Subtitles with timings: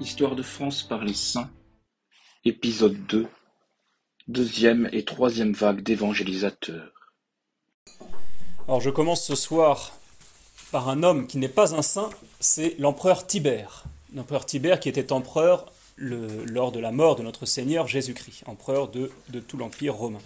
[0.00, 1.50] Histoire de France par les saints,
[2.44, 3.26] épisode 2,
[4.26, 7.12] deuxième et troisième vague d'évangélisateurs.
[8.66, 9.92] Alors je commence ce soir
[10.72, 13.84] par un homme qui n'est pas un saint, c'est l'empereur Tibère.
[14.14, 15.66] L'empereur Tibère qui était empereur
[15.96, 20.20] lors de la mort de notre Seigneur Jésus-Christ, empereur de tout l'Empire romain.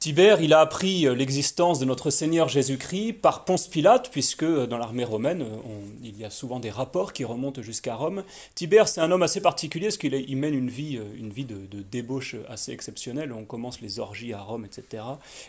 [0.00, 4.64] Tibère, il a appris euh, l'existence de notre Seigneur Jésus-Christ par Ponce Pilate, puisque euh,
[4.68, 8.22] dans l'armée romaine, euh, il y a souvent des rapports qui remontent jusqu'à Rome.
[8.54, 12.36] Tibère, c'est un homme assez particulier, parce qu'il mène une vie, une vie de, débauche
[12.48, 13.32] assez exceptionnelle.
[13.32, 15.02] On commence les orgies à Rome, etc.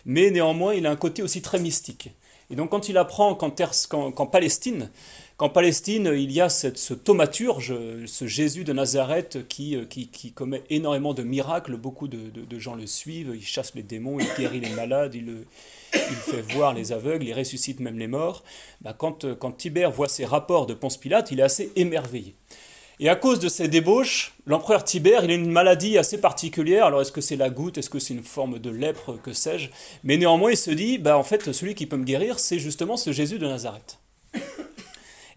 [0.07, 2.09] Mais néanmoins, il a un côté aussi très mystique.
[2.49, 4.89] Et donc, quand il apprend qu'en Palestine,
[5.39, 7.73] qu'en Palestine, il y a cette- ce thaumaturge,
[8.05, 9.85] ce Jésus de Nazareth qui, euh,
[10.35, 14.59] commet énormément de miracles, beaucoup de, gens le suivent, il chasse les démons, il guérit
[14.59, 15.45] les malades, il,
[15.93, 18.43] il fait voir les aveugles, il ressuscite même les morts.
[18.81, 22.35] Bah, quand, euh, quand Tibère voit ces rapports de Ponce Pilate, il est assez émerveillé.
[22.99, 26.85] Et à cause de ces débauches, l'empereur Tibère, il a une maladie assez particulière.
[26.85, 29.69] Alors est-ce que c'est la goutte, est-ce que c'est une forme de lèpre, que sais-je?
[30.03, 32.97] Mais néanmoins, il se dit, bah en fait, celui qui peut me guérir, c'est justement
[32.97, 33.99] ce Jésus de Nazareth.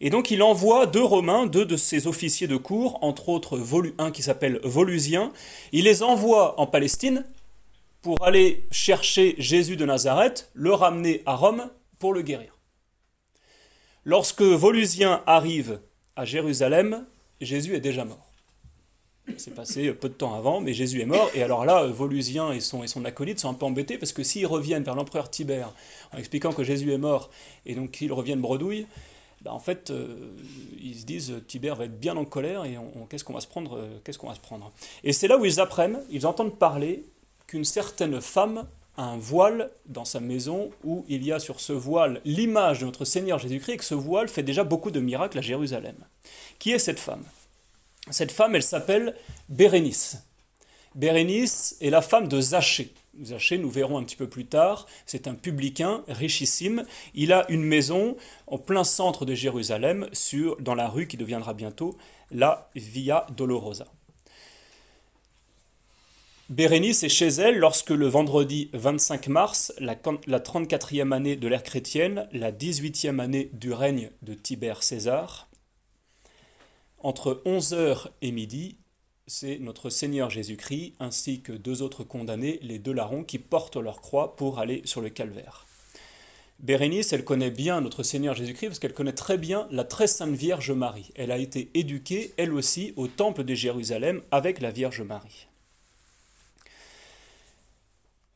[0.04, 3.60] Et donc il envoie deux Romains, deux de ses officiers de cour, entre autres
[3.98, 5.32] un qui s'appelle Volusien,
[5.70, 7.24] il les envoie en Palestine
[8.02, 12.58] pour aller chercher Jésus de Nazareth, le ramener à Rome pour le guérir.
[14.04, 15.78] Lorsque Volusien arrive
[16.16, 17.06] à Jérusalem,
[17.40, 18.32] Jésus est déjà mort.
[19.36, 21.30] C'est passé peu de temps avant, mais Jésus est mort.
[21.32, 24.24] Et alors là, Volusien et son, et son acolyte sont un peu embêtés parce que
[24.24, 25.72] s'ils reviennent vers l'empereur Tibère
[26.12, 27.30] en expliquant que Jésus est mort
[27.66, 28.88] et donc qu'ils reviennent bredouille,
[29.44, 30.16] bah, en fait, euh,
[30.80, 33.46] ils se disent Tibère va être bien en colère et on- qu'est-ce qu'on va se
[33.48, 34.72] prendre euh, Qu'est-ce qu'on va se prendre?
[35.04, 37.04] Et c'est là où ils apprennent, ils entendent parler
[37.46, 41.72] qu'une certaine femme a un voile dans sa maison où il y a sur ce
[41.72, 45.38] voile l'image de notre Seigneur Jésus-Christ et que ce voile fait déjà beaucoup de miracles
[45.38, 45.96] à Jérusalem.
[46.58, 47.24] Qui est cette femme?
[48.10, 49.16] Cette femme, elle s'appelle
[49.48, 50.18] Bérénice.
[50.94, 52.92] Bérénice est la femme de Zachée.
[53.20, 56.86] Zachée, nous verrons un petit peu plus tard, c'est un publicain richissime.
[57.14, 61.52] Il a une maison en plein centre de Jérusalem, sur, dans la rue qui deviendra
[61.52, 61.96] bientôt
[62.30, 63.86] la Via Dolorosa.
[66.48, 72.28] Bérénice est chez elle lorsque le vendredi 25 mars, la 34e année de l'ère chrétienne,
[72.32, 75.48] la 18e année du règne de Tibère César,
[76.98, 78.76] entre 11h et midi,
[79.26, 84.00] c'est notre Seigneur Jésus-Christ ainsi que deux autres condamnés, les deux larrons, qui portent leur
[84.00, 85.66] croix pour aller sur le calvaire.
[86.60, 90.34] Bérénice, elle connaît bien notre Seigneur Jésus-Christ parce qu'elle connaît très bien la très sainte
[90.34, 91.10] Vierge Marie.
[91.16, 95.46] Elle a été éduquée, elle aussi, au temple de Jérusalem avec la Vierge Marie.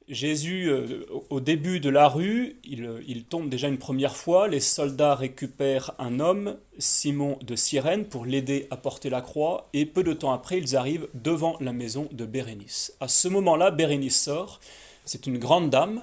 [0.08, 4.46] Jésus, euh, au- début de la rue, il, il tombe déjà une première fois.
[4.46, 9.68] Les soldats récupèrent un homme, Simon de Cyrène, pour l'aider à porter la croix.
[9.72, 12.92] Et peu de temps après, ils arrivent devant la maison de Bérénice.
[13.00, 14.60] À ce moment-là, Bérénice sort.
[15.04, 16.02] C'est une grande dame.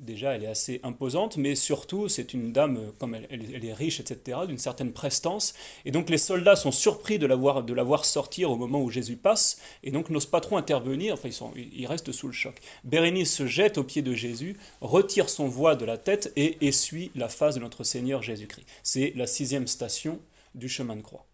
[0.00, 3.74] Déjà, elle est assez imposante, mais surtout, c'est une dame, euh, comme elle, elle- est
[3.74, 5.52] riche, etc., d'une certaine prestance.
[5.84, 9.16] Et donc, les soldats sont surpris de la voir, de sortir au moment où Jésus
[9.16, 11.12] passe, et donc n'osent pas trop intervenir.
[11.12, 12.54] Enfin, ils, sont, ils restent sous le choc.
[12.82, 17.10] Bérénice se jette aux pieds de Jésus, retire son voile de la tête et essuie
[17.14, 18.66] la face de notre Seigneur Jésus-Christ.
[18.82, 20.18] C'est la sixième station
[20.54, 21.26] du chemin de croix.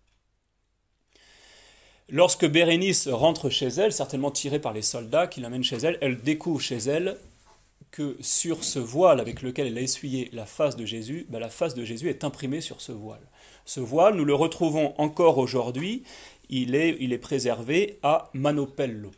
[2.08, 6.20] Lorsque Bérénice rentre chez elle, certainement tirée par les soldats qui l'amènent chez elle, elle
[6.20, 7.16] découvre chez elle
[7.90, 11.48] que sur ce voile avec lequel elle a essuyé la face de Jésus, ben, la
[11.48, 13.26] face de Jésus est imprimée sur ce voile.
[13.64, 16.04] Ce voile, nous le retrouvons encore aujourd'hui,
[16.48, 19.10] il est, il est préservé à Manopello.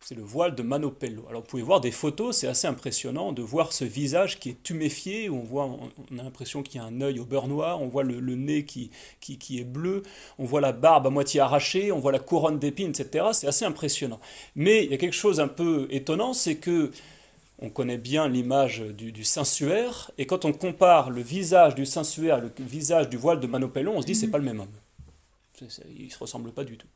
[0.00, 1.26] C'est le voile de Manopello.
[1.28, 4.62] Alors vous pouvez voir des photos, c'est assez impressionnant de voir ce visage qui est
[4.62, 7.88] tuméfié, on, voit, on a l'impression qu'il y a un œil au beurre noir, on
[7.88, 8.90] voit le, le nez qui,
[9.20, 10.02] qui, qui est bleu,
[10.38, 13.26] on voit la barbe à moitié arrachée, on voit la couronne d'épines, etc.
[13.32, 14.20] C'est assez impressionnant.
[14.54, 16.90] Mais il y a quelque chose un peu étonnant, c'est que
[17.58, 22.38] on connaît bien l'image du, du sensuaire, et quand on compare le visage du sensuaire
[22.38, 24.72] et le visage du voile de Manopello, on se dit c'est pas le même homme.
[25.68, 26.86] C'est- ils se ressemblent pas du tout.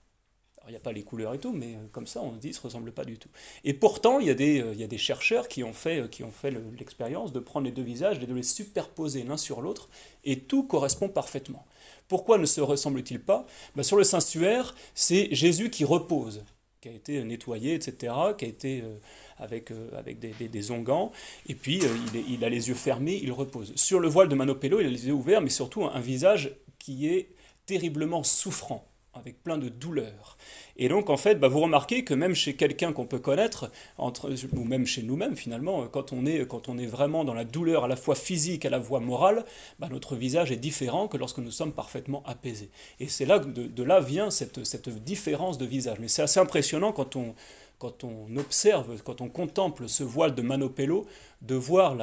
[0.58, 2.38] Alors, il n'y a pas les couleurs et tout, mais euh, comme ça, on se
[2.38, 3.28] dit ils se ressemblent pas du tout.
[3.64, 6.00] Et pourtant, il y a des, euh, il y a des chercheurs qui ont fait,
[6.02, 9.24] euh, qui ont fait le- l'expérience de prendre les deux visages et de les superposer
[9.24, 9.88] l'un sur l'autre,
[10.24, 11.66] et tout correspond parfaitement.
[12.08, 13.46] Pourquoi ne se ressemblent-ils pas?
[13.76, 16.44] Ben, Sur le sensuaire, c'est Jésus qui repose,
[16.80, 18.96] qui a été nettoyé, etc., qui a été euh,
[19.42, 21.12] avec, euh, avec des, des- onguents,
[21.48, 23.72] et puis euh, il, il a les yeux fermés, il repose.
[23.76, 26.52] Sur le voile de Manopello, il a les yeux ouverts, mais surtout un, un visage
[26.78, 27.28] qui est
[27.66, 28.86] terriblement souffrant.
[29.14, 30.38] avec plein de douleur.
[30.78, 34.32] Et donc, en fait, bah, vous remarquez que même chez quelqu'un qu'on peut connaître, entre,
[34.56, 37.84] ou même chez nous-mêmes finalement, quand on, est, quand on est vraiment dans la douleur
[37.84, 39.44] à la fois physique, à la fois morale,
[39.78, 42.70] bah, notre visage est différent que lorsque nous sommes parfaitement apaisés.
[43.00, 45.98] Et c'est là, de, de, là vient cette, cette différence de visage.
[46.00, 47.34] Mais c'est assez impressionnant quand on,
[47.82, 51.04] quand on observe, quand on contemple ce voile de Manopello,
[51.40, 51.96] de voir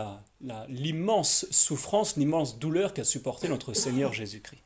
[0.67, 4.61] l'immense souffrance, l'immense douleur qu'a supporté notre Seigneur Jésus-Christ.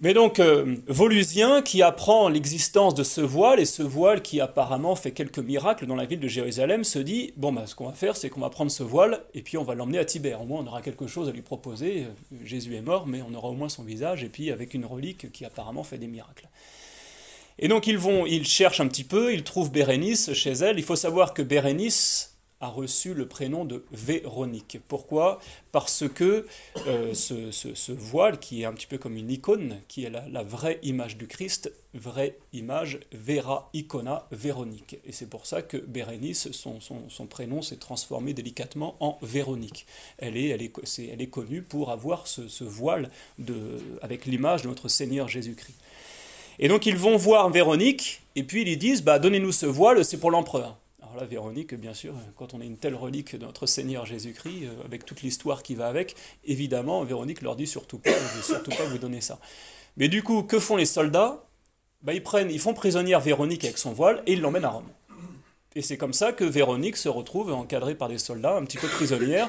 [0.00, 4.96] Mais donc, euh, Volusien, qui apprend l'existence de ce voile, et ce voile qui apparemment
[4.96, 7.92] fait quelques miracles dans la ville de Jérusalem, se dit, bon, bah, ce qu'on va
[7.92, 10.40] faire, c'est qu'on va prendre ce voile, et puis on va l'emmener à Tibère.
[10.40, 12.06] Au moins, on aura quelque chose à lui proposer.
[12.44, 15.30] Jésus est mort, mais on aura au moins son visage, et puis avec une relique
[15.32, 16.48] qui apparemment fait des miracles.
[17.62, 20.80] Et donc ils vont, ils cherchent un petit peu, ils trouvent Bérénice chez elle.
[20.80, 24.78] Il faut savoir que Bérénice a reçu le prénom de Véronique.
[24.88, 25.40] Pourquoi?
[25.70, 26.46] Parce que
[26.88, 30.80] euh, ce, voile, qui est un petit peu comme une icône, qui est la, vraie
[30.82, 34.98] image du Christ, vraie image, Vera Icona Véronique.
[35.04, 39.86] Et c'est pour ça que Bérénice, son, son, prénom s'est transformé délicatement en Véronique.
[40.18, 44.68] Elle est, elle est, elle est connue pour avoir ce, voile de, avec l'image de
[44.68, 45.78] notre Seigneur Jésus-Christ.
[46.58, 50.04] Et donc ils vont voir Véronique, et puis ils lui disent, bah, donnez-nous ce voile,
[50.04, 50.78] c'est pour l'empereur.
[51.02, 54.64] Alors là, Véronique, bien sûr, quand on a une telle relique de notre Seigneur Jésus-Christ,
[54.64, 58.42] euh, avec toute l'histoire qui va avec, évidemment, Véronique leur dit surtout pas, je vais
[58.42, 59.38] surtout pas vous donner ça.
[59.96, 61.44] Mais du coup, que font les soldats?
[62.02, 64.88] Bah, ils, prennent, ils font prisonnière Véronique avec son voile et ils l'emmènent à Rome.
[65.74, 68.88] Et c'est comme ça que Véronique se retrouve encadrée par des soldats, un petit peu
[68.88, 69.48] prisonnière,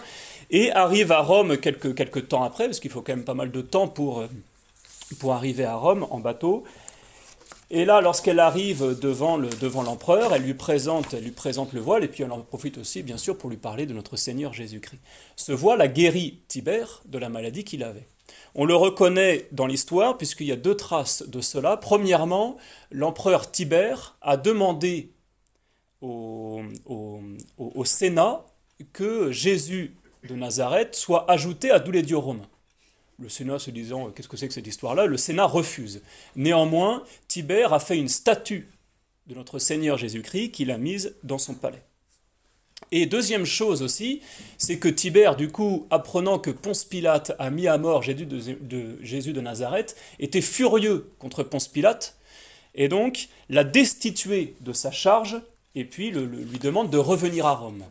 [0.51, 3.51] et arrive à Rome quelques, quelques temps après, parce qu'il faut quand même pas mal
[3.51, 4.27] de temps pour, euh,
[5.19, 6.63] pour arriver à Rome en bateau.
[7.75, 12.21] Et là, lorsqu'elle arrive devant, le, devant l'empereur, elle lui, présente, le voile, et puis
[12.21, 14.99] elle en profite aussi, bien sûr, pour lui parler de notre Seigneur Jésus-Christ.
[15.35, 18.05] Ce voile a guéri Tibère de la maladie qu'il avait.
[18.53, 21.75] On le reconnaît dans l'histoire, puisqu'il y a deux traces de cela.
[21.75, 22.57] Premièrement,
[22.91, 25.09] l'empereur Tibère a demandé
[26.03, 26.61] au
[27.85, 28.45] Sénat
[28.93, 29.95] que Jésus
[30.29, 32.47] de Nazareth soit ajouté à tous les dieux romains
[33.19, 36.01] le Sénat se disant qu'est-ce que c'est que cette histoire-là, le Sénat refuse.
[36.35, 38.67] Néanmoins, Tibère a fait une statue
[39.27, 41.83] de notre Seigneur Jésus-Christ qu'il a mise dans son palais.
[42.91, 44.21] Et deuxième chose aussi,
[44.59, 48.97] c'est que Tibère, du coup, apprenant que Ponce Pilate a mis à mort Jésus de,
[49.01, 52.15] Jésus de Nazareth, était furieux contre Ponce Pilate,
[52.75, 55.41] et donc l'a destitué de sa charge,
[55.75, 57.83] et puis lui demande de revenir à Rome.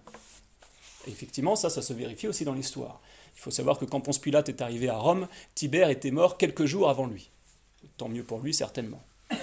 [1.08, 3.00] effectivement, ça, ça se vérifie aussi dans l'histoire.
[3.36, 6.64] Il faut savoir que quand Ponce Pilate est arrivé à Rome, Tibère était mort quelques
[6.64, 7.30] jours avant lui.
[7.96, 9.02] Tant mieux pour lui, certainement.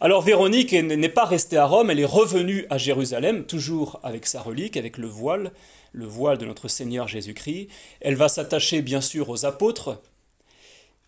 [0.00, 4.40] Alors Véronique n'est pas restée à Rome, elle est revenue à Jérusalem, toujours avec sa
[4.40, 5.50] relique, avec le voile,
[5.92, 7.68] le voile de notre Seigneur Jésus-Christ.
[8.00, 10.00] Elle va s'attacher bien sûr aux apôtres.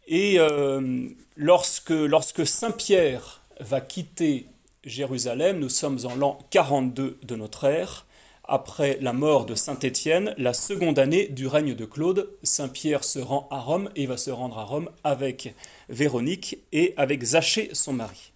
[0.08, 4.46] Et euh, lorsque, lorsque Saint Pierre va quitter
[4.84, 8.06] Jérusalem, nous sommes en l'an 42 de notre ère,
[8.50, 13.04] après la mort de Saint Étienne, la seconde année du règne de Claude, Saint Pierre
[13.04, 15.54] se rend à Rome et va se rendre à Rome avec
[15.88, 18.32] Véronique et avec Zachée, son mari.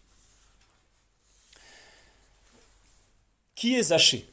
[3.56, 4.24] Qui est Zachée?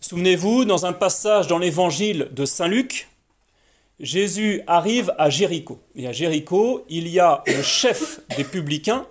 [0.00, 3.08] Souvenez-vous, dans un passage dans l'évangile de Saint Luc,
[4.00, 5.80] Jésus arrive à Jéricho.
[5.94, 9.06] Et à Jéricho, il y a le chef des publicains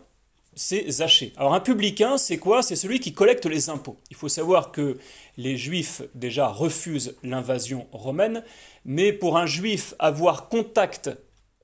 [0.53, 1.33] c'est Zachée.
[1.38, 2.62] Alors un publicain, c'est quoi?
[2.62, 3.98] C'est celui qui collecte les impôts.
[4.10, 4.98] Il faut savoir que
[5.38, 8.43] les juifs déjà refusent l'invasion romaine,
[8.84, 11.10] mais pour un juif avoir contact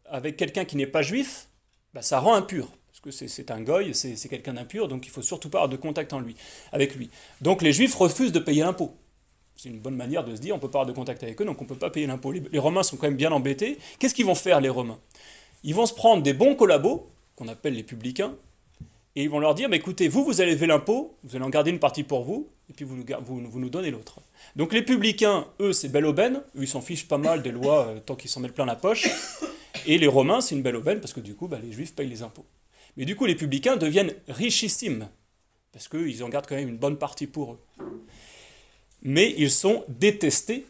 [0.06, 1.48] avec quelqu'un qui n'est pas juif,
[1.94, 2.70] bah, ça rend impur.
[2.88, 5.77] Parce que c'est un goy, c'est quelqu'un d'impur, donc il faut surtout pas avoir de
[5.77, 6.36] contact en lui,
[6.72, 7.12] avec lui.
[7.41, 8.96] Donc les juifs refusent de payer l'impôt.
[9.56, 11.46] C'est une bonne manière de se dire on peut pas avoir de contact avec eux,
[11.46, 12.32] donc on peut pas payer l'impôt.
[12.32, 13.77] Les, Romains sont quand même bien embêtés.
[14.00, 15.00] Qu'est-ce qu'ils vont faire les Romains?
[15.63, 18.34] Ils vont se prendre des bons collabos, qu'on appelle les publicains,
[19.17, 21.50] et ils vont leur dire, mais écoutez, vous, vous allez lever l'impôt, vous allez en
[21.50, 24.19] garder une partie pour vous, et puis vous nous, donnez l'autre.
[24.55, 27.88] Donc les publicains, eux, c'est belle aubaine, eux, ils s'en fichent pas mal des lois
[27.88, 29.07] euh, tant qu'ils s'en mettent plein la poche.
[29.88, 32.07] Et les Romains, c'est une belle aubaine, parce que du coup, bah, les Juifs payent
[32.07, 32.45] les impôts.
[32.95, 35.09] Mais du coup, les publicains deviennent richissimes,
[35.71, 37.59] parce qu'ils en gardent quand même une bonne partie pour eux.
[39.01, 40.67] Mais ils sont détestés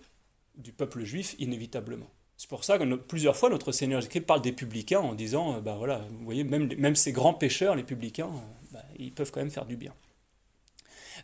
[0.56, 2.10] du peuple juif inévitablement.
[2.38, 5.76] C'est pour ça que plusieurs fois notre Seigneur Jésus-Christ parle des publicains en disant, ben
[5.76, 9.40] voilà, vous voyez, même, même ces grands pécheurs, les publicains, euh, bah, ils peuvent quand
[9.40, 9.94] même faire du bien.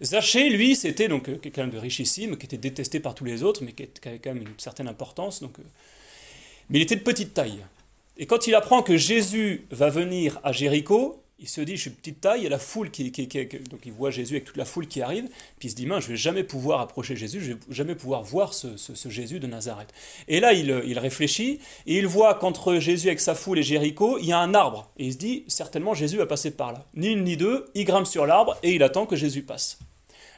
[0.01, 3.63] Zachée, lui, c'était donc euh, quelqu'un de richissime, qui était détesté par tous les autres,
[3.63, 5.39] mais qui avait quand même une certaine importance.
[5.39, 5.57] Donc,
[6.69, 7.63] mais il était de petite taille.
[8.17, 11.89] Et quand il apprend que Jésus va venir à Jéricho, Il se dit, je suis
[11.89, 13.11] petite taille, il y a la foule qui,
[13.69, 15.25] Donc il voit Jésus avec toute la foule qui arrive,
[15.59, 18.23] puis il se dit, mince, je vais jamais pouvoir approcher Jésus, je vais jamais pouvoir
[18.23, 18.69] voir ce,
[19.09, 19.89] Jésus de Nazareth.
[20.29, 24.17] Et là, il, il, réfléchit, et il voit qu'entre Jésus avec sa foule et Jéricho,
[24.19, 24.89] il y a un arbre.
[24.95, 26.85] Et il se dit, certainement Jésus va passer par là.
[26.95, 29.79] Ni une ni deux, il grimpe sur l'arbre, et il attend que Jésus passe.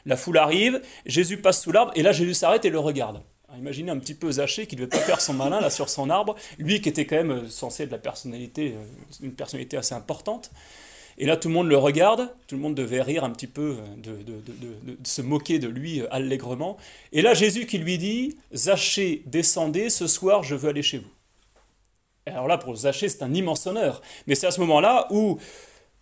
[0.06, 3.22] La foule arrive, Jésus passe sous l'arbre, et là Jésus s'arrête et le regarde.
[3.56, 6.10] imaginez un petit peu Zaché qui ne devait pas faire son malin là sur son
[6.10, 8.84] arbre, lui qui était quand même euh, censé être la personnalité, euh,
[9.22, 10.50] une personnalité assez importante.
[11.18, 13.78] Et là, tout le monde le regarde, tout le monde devait rire un petit peu,
[14.06, 16.76] euh, de, se moquer de lui euh, allègrement.
[17.12, 21.10] Et là, Jésus qui lui dit, Zachée, descendez, ce soir, je veux aller chez vous.
[22.26, 24.02] alors là, pour Zachée, c'est un immense honneur.
[24.26, 25.38] Mais c'est à ce moment-là où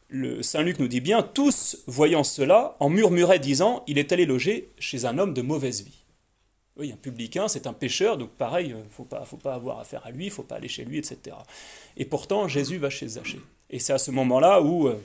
[0.08, 4.26] le Saint Luc nous dit bien, tous, voyant cela, en murmuraient, disant, il est allé
[4.26, 5.98] loger chez un homme de mauvaise vie.
[6.76, 9.78] Oui, un publicain, c'est un pécheur, donc pareil, il euh, faut pas, faut pas avoir
[9.78, 11.36] affaire à lui, il faut pas aller chez lui, etc.
[11.96, 13.38] Et pourtant, Jésus va chez Zachée.
[13.74, 15.02] Et c'est à ce moment-là où euh,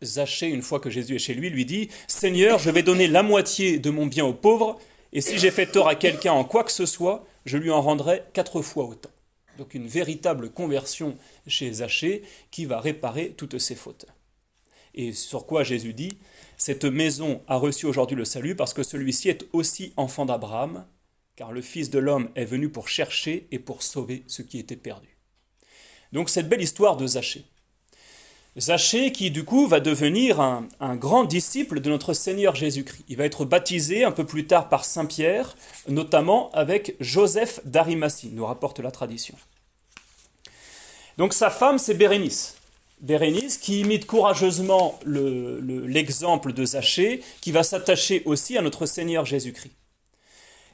[0.00, 3.24] Zachée, une fois que Jésus est chez lui, lui dit Seigneur, je vais donner la
[3.24, 4.78] moitié de mon bien aux pauvres,
[5.12, 7.82] et si j'ai fait tort à quelqu'un en quoi que ce soit, je lui en
[7.82, 9.10] rendrai quatre fois autant.
[9.58, 11.18] Donc une véritable conversion
[11.48, 14.06] chez Zachée qui va réparer toutes ses fautes.
[14.94, 16.16] Et sur quoi Jésus dit
[16.58, 20.86] Cette maison a reçu aujourd'hui le salut parce que celui-ci est aussi enfant d'Abraham,
[21.34, 24.76] car le Fils de l'homme est venu pour chercher et pour sauver ce qui était
[24.76, 25.18] perdu.
[26.12, 27.46] Donc cette belle histoire de Zachée.
[28.58, 33.04] Zachée qui du coup va devenir un, grand disciple de notre Seigneur Jésus-Christ.
[33.08, 35.56] Il va être baptisé un peu plus tard par Saint Pierre,
[35.88, 39.36] notamment avec Joseph d'Arimathie, nous rapporte la tradition.
[41.16, 42.56] Donc sa femme c'est Bérénice.
[43.00, 49.72] Bérénice, qui imite courageusement l'exemple de Zachée, qui va s'attacher aussi à notre Seigneur Jésus-Christ.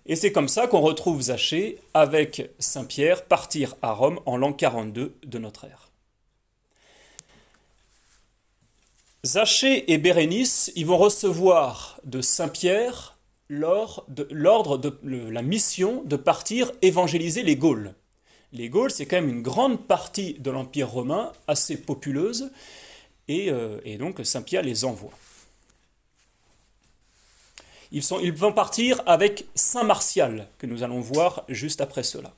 [0.07, 4.53] Et c'est comme ça qu'on retrouve Zachée avec Saint Pierre partir à Rome en l'an
[4.53, 5.86] 42 de notre ère.
[9.27, 13.19] Zachée et Bérénice, ils vont recevoir de Saint Pierre
[13.49, 14.99] l'ordre de
[15.31, 17.95] la mission de partir évangéliser les Gaules.
[18.53, 22.53] Les Gaules, c'est quand même une grande partie de l'Empire romain, assez populeuse,
[23.27, 25.11] et, euh, donc Saint-Pierre les envoie.
[27.91, 32.33] Ils vont partir avec Saint Martial, que nous allons voir juste après cela.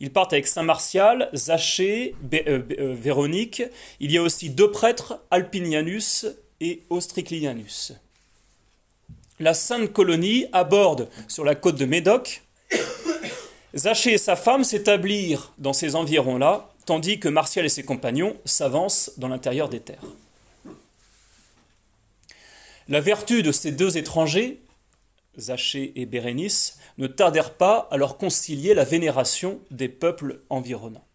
[0.00, 3.62] Ils partent avec Saint Martial, Zachée, euh, euh, Véronique.
[4.00, 6.26] Il y a aussi deux prêtres, Alpinianus
[6.60, 7.92] et Ostriclianus.
[9.40, 12.42] La Sainte Colonie aborde sur la côte de Médoc
[13.74, 19.10] Zachée et sa femme s'établirent dans ces environs-là, tandis que Martial et ses compagnons s'avancent
[19.16, 20.04] dans l'intérieur des terres.
[22.88, 24.60] La vertu de ces deux étrangers,
[25.38, 31.06] Zachée et Bérénice, ne tardèrent pas à leur concilier la vénération des peuples environnants.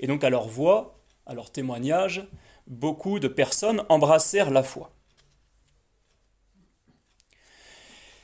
[0.00, 2.26] Et donc à leur voix, à leur témoignage,
[2.66, 4.90] beaucoup de personnes embrassèrent la foi.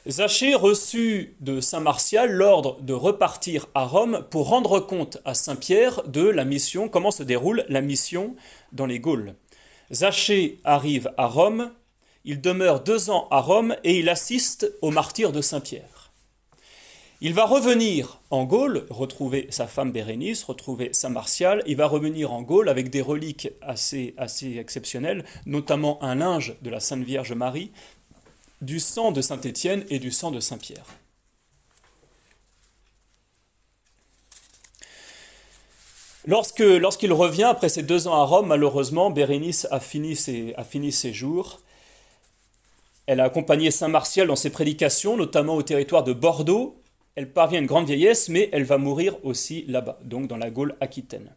[0.09, 5.57] Zachée reçut de Saint Martial l'ordre de repartir à Rome pour rendre compte à Saint
[5.57, 8.35] Pierre de la mission, comment se déroule la mission
[8.73, 9.35] dans les Gaules.
[9.93, 11.71] Zachée arrive à Rome,
[12.25, 16.11] il demeure deux ans à Rome et il assiste au martyr de Saint Pierre.
[17.23, 21.63] Il va revenir en Gaule, retrouver sa femme Bérénice, retrouver Saint Martial.
[21.67, 26.71] Il va revenir en Gaule avec des reliques assez, assez exceptionnelles, notamment un linge de
[26.71, 27.73] la Sainte Vierge Marie,
[28.63, 30.87] du sang de Saint Étienne et du sang de Saint Pierre.
[36.27, 41.61] Lorsque, lorsqu'il revient après ses deux ans à Rome, malheureusement, Bérénice a fini ses jours.
[43.11, 46.81] Elle a accompagné Saint Martial dans ses prédications, notamment au territoire de Bordeaux.
[47.17, 50.49] Elle parvient à une grande vieillesse, mais elle va mourir aussi là-bas, donc dans la
[50.49, 51.35] Gaule aquitaine.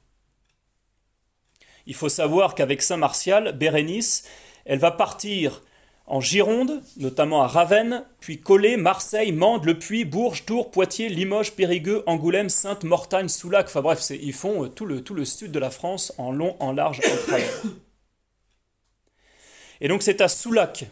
[1.88, 4.30] Il faut savoir qu'avec Saint Martial, Bérénice,
[4.66, 5.64] elle va partir
[6.06, 11.54] en Gironde, notamment à Ravenne, puis Collet, Marseille, Mende, Le Puy, Bourges, Tours, Poitiers, Limoges,
[11.54, 13.66] Périgueux, Angoulême, Sainte, Mortagne, Soulac.
[13.66, 16.56] Enfin bref, ils font euh, tout le, tout le sud de la France en long,
[16.60, 17.64] en large, en travers.
[19.82, 20.86] Et donc c'est à Soulac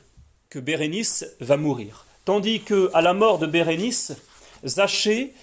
[0.51, 2.05] que Bérénice va mourir.
[2.25, 4.13] Tandis que à la mort de Bérénice,
[4.63, 5.33] Zachée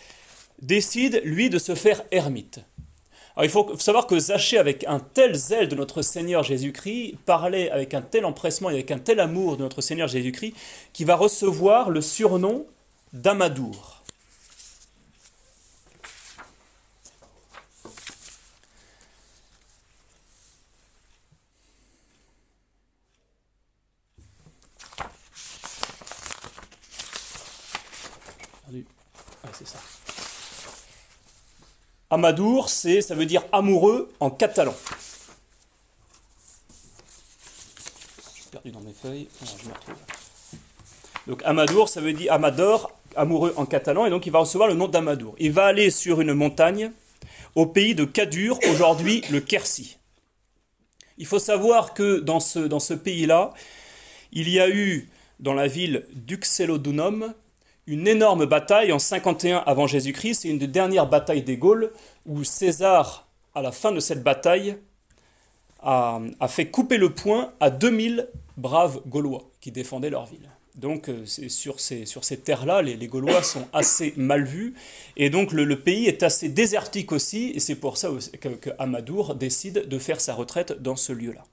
[0.62, 2.60] décide, lui, de se faire ermite
[3.42, 7.94] il faut savoir que Zachée, avec un tel zèle de notre Seigneur Jésus-Christ, parlait avec
[7.94, 10.54] un tel empressement et avec un tel amour de notre Seigneur Jésus-Christ,
[10.92, 12.66] qu'il va recevoir le surnom
[13.12, 14.02] d'Amadour.
[29.44, 29.78] Ah, c'est ça.
[32.10, 34.74] Amadour, ça veut dire amoureux en catalan.
[38.50, 39.28] perdu dans mes feuilles.
[39.42, 39.68] je.
[41.26, 44.74] Donc Amadour, ça veut dire Amador, amoureux en catalan, et donc il va recevoir le
[44.74, 45.34] nom d'Amadour.
[45.38, 46.90] Il va aller sur une montagne
[47.54, 49.98] au pays de Kadur, aujourd'hui le Quercy.
[51.18, 53.52] Il faut savoir que dans ce, dans ce pays-là,
[54.32, 55.10] il y a eu
[55.40, 57.34] dans la ville d'Uxellodunum
[57.88, 60.42] une énorme bataille en 51 avant Jésus-Christ.
[60.42, 61.90] C'est une des dernières batailles des Gaules
[62.26, 64.76] où César, à la fin de cette bataille,
[65.83, 70.50] a, fait couper le poing à 2000 braves Gaulois qui défendaient leur ville.
[70.75, 72.04] Donc euh, sur ces,
[72.45, 74.75] terres-là, les, Gaulois sont assez mal vus,
[75.16, 79.88] et donc le, pays est assez désertique aussi, et c'est pour ça que, Amadour décide
[79.88, 81.45] de faire sa retraite dans ce lieu-là.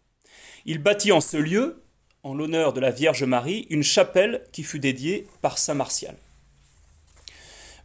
[0.65, 1.81] Il bâtit en ce lieu,
[2.21, 6.15] en l'honneur de la Vierge Marie, une chapelle qui fut dédiée par Saint Martial.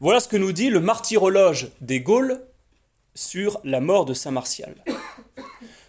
[0.02, 2.40] Voilà ce que nous dit le martyrologe des Gaules
[3.14, 4.74] sur la mort de Saint Martial.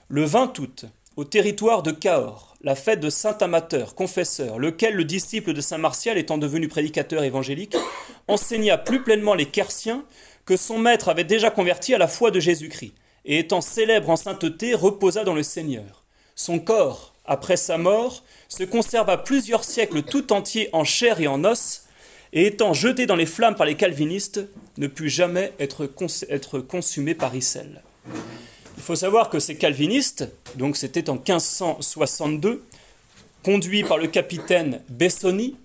[0.10, 0.84] Le 20 août,
[1.16, 5.78] au territoire de Cahors, la fête de Saint Amateur, confesseur, lequel le disciple de Saint
[5.78, 7.78] Martial étant devenu prédicateur évangélique,
[8.28, 10.04] enseigna plus pleinement les Querciens
[10.46, 14.18] que son maître avait déjà converti à la foi de Jésus-Christ, et étant célèbre en
[14.18, 16.04] sainteté, reposa dans le Seigneur.
[16.36, 21.46] Son corps, après sa mort, se conserva plusieurs siècles tout entier en chair et en
[21.46, 21.86] os,
[22.34, 24.42] et étant jeté dans les flammes par les calvinistes,
[24.78, 25.88] ne put jamais être,
[26.62, 27.82] consumé par Issel.
[28.78, 32.64] Il faut savoir que ces calvinistes, donc c'était en 1562,
[33.44, 35.58] conduits par le capitaine Bessoni,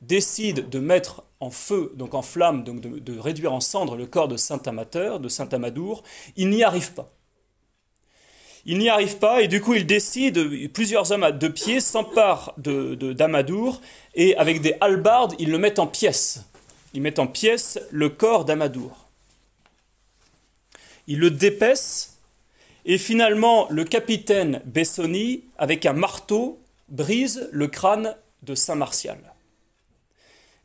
[0.00, 4.28] décident de mettre en feu, donc en flamme, donc de, réduire en cendres le corps
[4.28, 6.02] de Saint Amateur, de Saint Amadour.
[6.36, 7.10] Ils n'y arrivent pas.
[8.64, 10.40] Ils n'y arrivent pas et du coup ils décident,
[10.72, 15.80] plusieurs hommes à deux pieds s'emparent d'Amadour de, et avec des halbardes ils le mettent
[15.80, 16.44] en pièces.
[16.94, 19.08] Ils mettent en pièces le corps d'Amadour.
[21.08, 22.12] Ils le dépaissent
[22.84, 29.18] et finalement, le capitaine Bessoni, avec un marteau, brise le crâne de Saint Martial.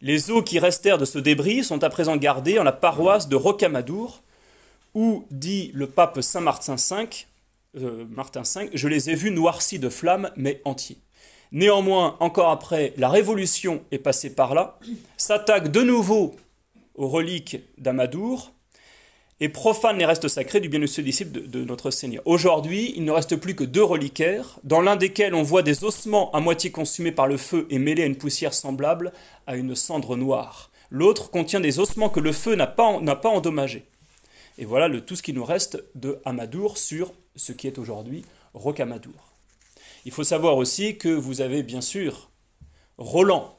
[0.01, 3.36] Les os qui restèrent de ce débris sont à présent gardés en la paroisse de
[3.36, 4.22] Rocamadour,
[4.96, 7.08] où, dit le pape Saint Martin V,
[7.77, 10.98] euh, Martin V, je les ai vus noircis de flammes, mais entiers.
[11.51, 14.79] Néanmoins, encore après, la Révolution est passée par là,
[15.15, 16.35] s'attaque de nouveau
[16.96, 18.51] aux reliques d'Amadour,
[19.40, 22.24] et profane les restes sacrés du bien de ce disciple de, notre Seigneur.
[22.25, 26.31] Aujourd'hui, il ne reste plus que deux reliquaires, dans l'un desquels on voit des ossements
[26.31, 29.13] à moitié consumés par le feu et mêlés à une poussière semblable
[29.46, 30.72] à une cendre noire.
[30.90, 33.85] L'autre contient des ossements que le feu n'a pas, pas endommagés.
[34.57, 38.25] Et voilà le, tout ce qui nous reste de Amadour sur ce qui est aujourd'hui
[38.53, 39.33] Rocamadour.
[40.05, 42.29] Il faut savoir aussi que vous avez bien sûr
[42.97, 43.57] Roland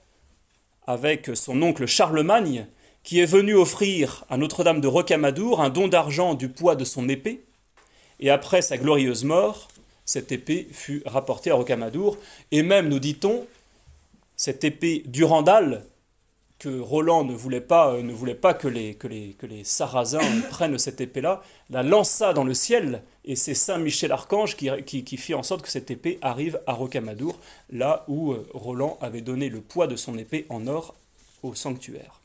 [0.87, 2.67] avec son oncle Charlemagne
[3.03, 7.09] qui est venu offrir à Notre-Dame de Rocamadour un don d'argent du poids de son
[7.09, 7.43] épée,
[8.21, 9.69] et après sa glorieuse mort,
[10.05, 12.19] cette épée fut rapportée à Rocamadour,
[12.51, 13.47] et même, nous dit-on,
[14.37, 15.85] cette épée Durandal,
[16.59, 20.79] que Roland ne voulait pas, euh, ne voulait pas que, les, que, les, Sarrasins prennent
[20.79, 25.43] cette épée-là, la lança dans le ciel, et c'est Saint Michel Archange qui, fit en
[25.43, 27.39] sorte que cette épée arrive à Rocamadour,
[27.71, 30.95] là où euh, Roland avait donné le poids de son épée en or
[31.43, 32.21] au sanctuaire.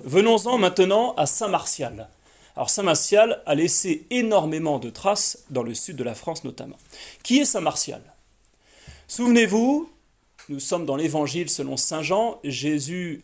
[0.00, 2.08] Venons-en maintenant à Saint-Martial.
[2.56, 6.78] Alors Saint-Martial a laissé énormément de traces dans le sud de la France notamment.
[7.22, 8.02] Qui est Saint-Martial
[9.08, 9.90] Souvenez-vous,
[10.48, 13.22] nous sommes dans l'évangile selon Saint Jean, Jésus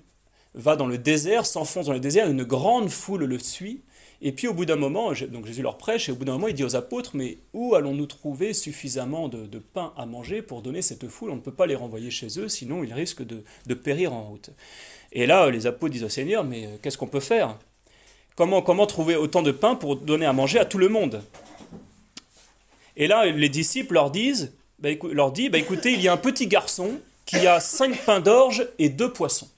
[0.54, 3.82] va dans le désert, s'enfonce dans le désert, une grande foule le suit,
[4.22, 6.54] et puis au bout d'un moment, Jésus leur prêche, et au bout d'un moment il
[6.54, 11.08] dit aux apôtres, mais où allons-nous trouver suffisamment de, pain à manger pour donner cette
[11.08, 11.30] foule?
[11.30, 14.50] On ne peut pas les renvoyer chez eux, sinon ils risquent de périr en route.
[15.14, 17.56] Et là, les apôtres disent au Seigneur, mais euh, qu'est-ce qu'on peut faire?
[18.34, 21.22] Comment, comment trouver autant de pain pour donner à manger à tout le monde?
[22.96, 27.00] Et là, les disciples leur disent, bah, bah, écoutez, il y a un petit garçon
[27.26, 29.48] qui a cinq pains d'orge et deux poissons.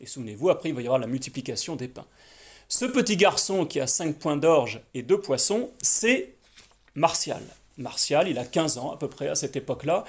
[0.00, 2.06] Et souvenez-vous, après, il va y avoir la multiplication des pains.
[2.68, 6.34] Ce petit garçon qui a cinq points d'orge et deux poissons, c'est
[6.94, 7.42] Martial.
[7.76, 10.04] Martial, il a 15 ans à peu près à cette époque-là.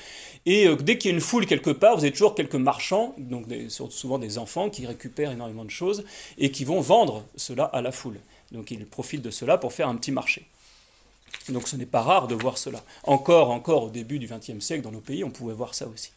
[0.45, 3.15] Et euh, dès qu'il y a une foule quelque part, vous avez toujours quelques marchands,
[3.17, 3.47] donc
[3.89, 6.05] souvent des enfants qui récupèrent énormément de choses
[6.37, 8.19] et qui vont vendre cela à la foule.
[8.51, 10.45] Donc ils profitent de cela pour faire un petit marché.
[11.49, 12.83] Donc ce n'est pas rare de voir cela.
[13.03, 16.11] Encore, encore au début du XXe siècle, dans nos pays, on pouvait voir ça aussi.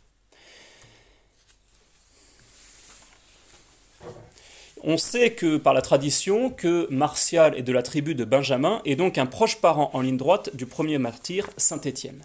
[4.84, 8.96] On sait que par la tradition que Martial est de la tribu de Benjamin et
[8.96, 12.24] donc un proche parent en ligne droite du premier martyr Saint Étienne.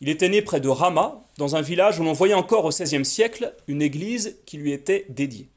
[0.00, 3.04] Il était né près de Rama, dans un village où l'on voyait encore au XVIe
[3.04, 5.48] siècle une église qui lui était dédiée.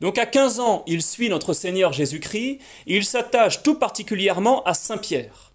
[0.00, 4.74] Donc à 15 ans, il suit notre Seigneur Jésus-Christ et il s'attache tout particulièrement à
[4.74, 5.45] Saint Pierre.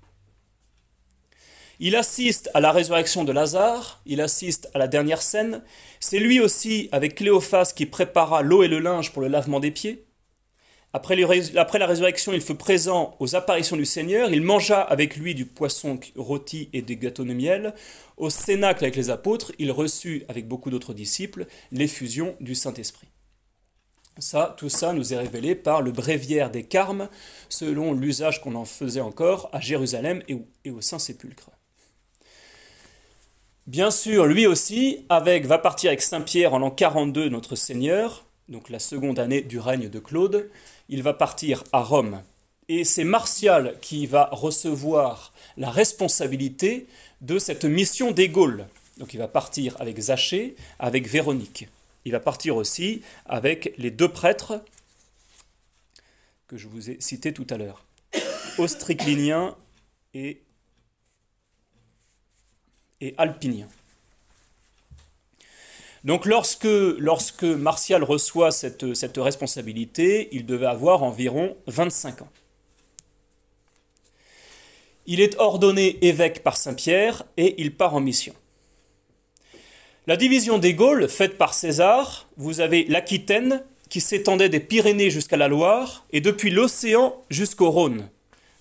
[1.84, 5.64] Il assiste à la résurrection de Lazare, il assiste à la dernière scène.
[6.00, 9.72] C'est lui aussi, avec Cléophas, qui prépara l'eau et le linge pour le lavement des
[9.72, 10.06] pieds.
[10.94, 14.32] Après, la résurrection, il fut présent aux apparitions du Seigneur.
[14.32, 17.74] Il mangea avec lui du poisson rôti et des gâteaux de miel.
[18.16, 23.08] Au cénacle avec les apôtres, il reçut, avec beaucoup d'autres disciples, l'effusion du Saint-Esprit.
[24.20, 27.10] Ça, tout ça nous est révélé par le bréviaire des Carmes,
[27.50, 31.50] selon l'usage qu'on en faisait encore à Jérusalem et au Saint-Sépulcre.
[33.68, 38.70] Bien sûr, lui aussi, avec, va partir avec Saint-Pierre en l'an 42 notre Seigneur, donc
[38.70, 40.50] la seconde année du règne de Claude,
[40.90, 42.24] il va partir à Rome.
[42.70, 46.88] Et c'est Martial qui va recevoir la responsabilité
[47.22, 48.66] de cette mission des Gaules.
[48.98, 51.68] Donc il va partir avec Zachée, avec Véronique.
[52.04, 54.60] Il va partir aussi avec les deux prêtres
[56.48, 57.86] que je vous ai cités tout à l'heure,
[58.58, 59.56] Ostriclinien
[60.14, 60.42] et,
[63.02, 63.68] et Alpinien.
[66.04, 72.30] Donc lorsque, Martial reçoit cette, cette responsabilité, il devait avoir environ 25 ans.
[75.06, 78.34] Il est ordonné évêque par Saint-Pierre et il part en mission.
[80.08, 85.38] La division des Gaules, faite par César, vous avez l'Aquitaine, qui s'étendait des Pyrénées jusqu'à
[85.38, 88.10] la Loire, et depuis l'océan jusqu'au Rhône.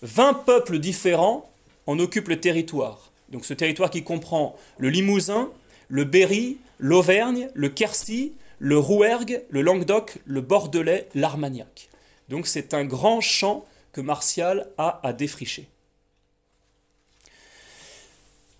[0.03, 1.51] Vingt peuples différents
[1.87, 3.10] en occupent le territoire.
[3.31, 5.51] Donc ce territoire qui comprend le Limousin,
[5.89, 11.89] le Berry, l'Auvergne, le Quercy, le Rouergue, le Languedoc, le Bordelais, l'Armagnac.
[12.29, 15.69] Donc c'est un grand champ que Martial a à défricher.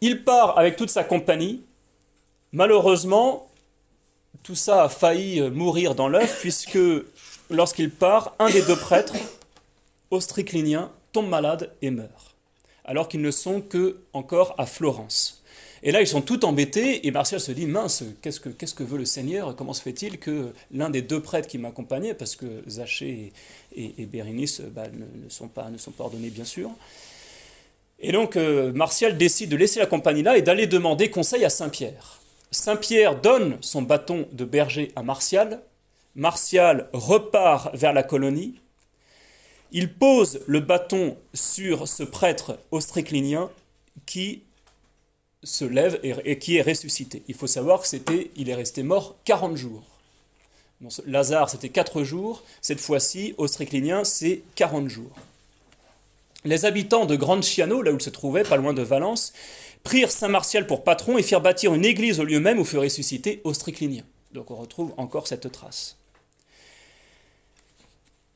[0.01, 1.63] Il part avec toute sa compagnie.
[2.53, 3.49] Malheureusement,
[4.43, 6.79] tout ça a failli mourir dans l'œuf puisque
[7.51, 9.15] lorsqu'il part, un des deux prêtres,
[10.11, 12.30] ostriclinien, tombe malade et meurt,
[12.91, 15.45] alors qu'ils ne sont que encore à Florence.
[15.85, 19.05] Et là, ils sont tout embêtés, et Martial se dit, mince, qu'est-ce que, veut le
[19.05, 19.55] Seigneur?
[19.55, 23.33] Comment se fait-il que l'un des deux prêtres qui m'accompagnaient, parce que Zachée
[23.77, 26.73] et, Bérénice bah, ne, sont pas, ne sont pas ordonnés, bien sûr,
[28.01, 31.51] et donc euh, Martial décide de laisser la compagnie là et d'aller demander conseil à
[31.51, 32.21] Saint-Pierre.
[32.51, 35.61] Saint-Pierre donne son bâton de berger à Martial,
[36.17, 38.57] Martial repart vers la colonie,
[39.73, 43.51] il pose le bâton sur ce prêtre austriclinien
[44.07, 44.43] qui
[45.43, 47.23] se lève et, qui est ressuscité.
[47.29, 49.83] Il faut savoir que c'était, il est resté mort 40 jours.
[51.07, 52.43] Lazare, c'était 4 jours.
[52.61, 55.15] Cette fois-ci, Ostriclinien, c'est 40 jours.
[56.45, 59.35] Les habitants de Grande Chiano, là où il se trouvait, pas loin de Valence,
[59.83, 62.79] prirent Saint Martial pour patron et firent bâtir une église au lieu même où fut
[62.79, 64.05] ressuscité Ostriclinien.
[64.33, 66.00] Donc on retrouve encore cette trace.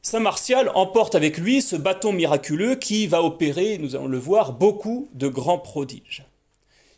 [0.06, 4.52] Saint Martial emporte avec lui ce bâton miraculeux qui va opérer, nous allons le voir,
[4.52, 6.26] beaucoup de grands prodiges.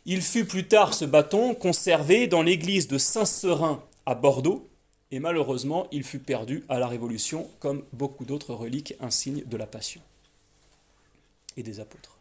[0.05, 4.67] Il fut plus tard ce bâton conservé dans l'église de Saint-Serin à Bordeaux,
[5.11, 9.67] et malheureusement il fut perdu à la Révolution comme beaucoup d'autres reliques insignes de la
[9.67, 10.01] Passion
[11.55, 12.17] et des apôtres.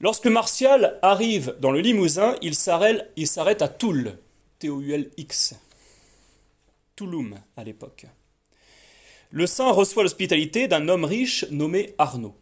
[0.00, 4.16] Lorsque Martial arrive dans le Limousin, il s'arrête à Toul,
[4.60, 5.56] T-O-U-L-X,
[6.96, 8.06] Touloum à l'époque.
[9.30, 12.36] Le saint reçoit l'hospitalité d'un homme riche nommé Arnaud.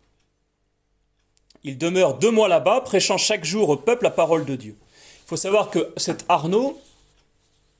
[1.64, 4.76] Il demeure deux mois là-bas, prêchant chaque jour au peuple la parole de Dieu.
[5.24, 6.80] Il faut savoir que cet Arnaud,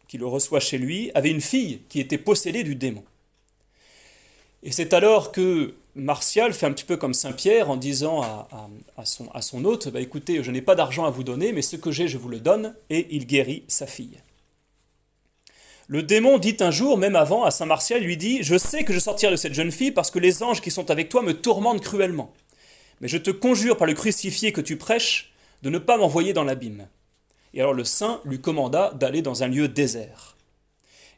[0.09, 3.05] qui le reçoit chez lui, avait une fille qui était possédée du démon.
[4.63, 9.65] Et c'est alors que Martial fait un petit peu comme Saint-Pierre en disant à, son,
[9.65, 12.17] hôte, bah, écoutez, je n'ai pas d'argent à vous donner, mais ce que j'ai, je
[12.17, 14.19] vous le donne, et il guérit sa fille.
[15.88, 18.92] Le démon dit un jour, même avant, à Saint Martial, lui dit, je sais que
[18.92, 21.35] je sortirai de cette jeune fille parce que les anges qui sont avec toi me
[21.35, 22.33] tourmentent cruellement.
[23.01, 26.45] Mais je te conjure par le crucifié que tu prêches de ne pas m'envoyer dans
[26.45, 26.87] l'abîme.
[27.55, 30.37] Et alors le saint lui commanda d'aller dans un lieu désert.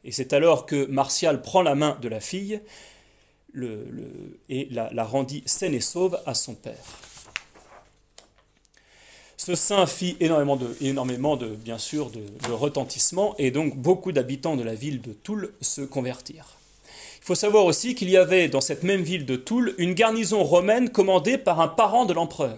[0.04, 2.60] Et c'est alors que Martial prend la main de la fille
[4.48, 6.84] et la, rendit saine et sauve à son père.
[9.44, 14.62] Ce saint fit énormément de, énormément bien sûr, de, retentissement, et donc beaucoup d'habitants de
[14.62, 16.56] la ville de Toul se convertirent.
[17.20, 20.42] Il faut savoir aussi qu'il y avait dans cette même ville de Toul une garnison
[20.42, 22.56] romaine commandée par un parent de l'empereur.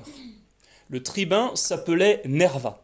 [0.89, 2.81] Le tribun s'appelait Nerva.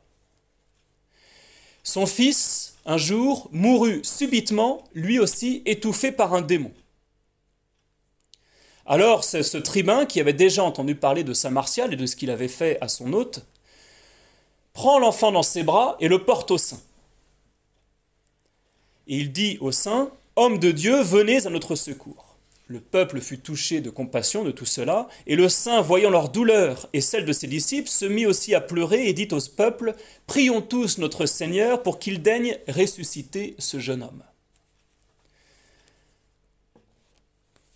[1.84, 6.72] Son fils, un jour, mourut subitement, lui aussi étouffé par un démon.
[8.84, 12.30] Alors ce tribun, qui avait déjà entendu parler de Saint Martial et de ce qu'il
[12.30, 13.46] avait fait à son hôte,
[14.72, 16.80] prend l'enfant dans ses bras et le porte au sein.
[19.06, 22.32] Et il dit au saint, Homme de Dieu, venez à notre secours.
[22.68, 26.88] Le peuple fut touché de compassion de tout cela, et le saint, voyant leur douleur
[26.94, 29.94] et celle de ses disciples, se mit aussi à pleurer et dit au peuple,
[30.26, 34.22] Prions tous notre Seigneur pour qu'il daigne ressusciter ce jeune homme.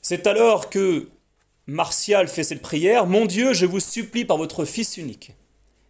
[0.01, 1.09] C'est alors que
[1.67, 5.33] Martial fait cette prière, Mon Dieu, je vous supplie par votre Fils unique,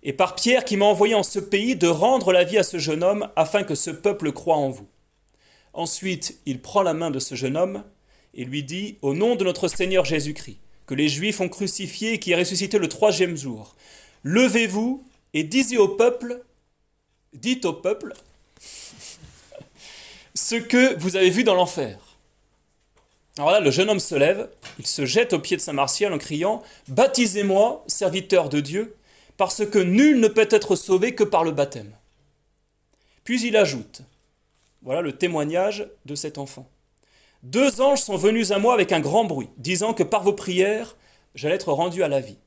[0.07, 2.79] et par Pierre qui m'a envoyé en ce pays, de rendre la vie à ce
[2.79, 4.87] jeune homme, afin que ce peuple croie en vous.
[5.75, 7.83] Ensuite, il prend la main de ce jeune homme,
[8.33, 12.19] et lui dit, Au nom de notre Seigneur Jésus-Christ, que les Juifs ont crucifié et
[12.21, 13.75] qui est ressuscité le troisième jour,
[14.23, 16.41] levez-vous et dites au peuple,
[17.33, 18.13] dites au peuple,
[20.35, 21.99] ce que vous avez vu dans l'enfer.
[23.39, 26.13] Alors là, le jeune homme se lève, il se jette aux pieds de Saint Martial
[26.13, 28.96] en criant Baptisez-moi, serviteur de Dieu,
[29.37, 31.93] parce que nul ne peut être sauvé que par le baptême.
[33.25, 34.03] Puis il ajoute
[34.83, 36.69] Voilà le témoignage de cet enfant.
[37.43, 40.97] Deux anges sont venus à moi avec un grand bruit, disant que par vos prières,
[41.35, 42.39] j'allais être rendu à la vie.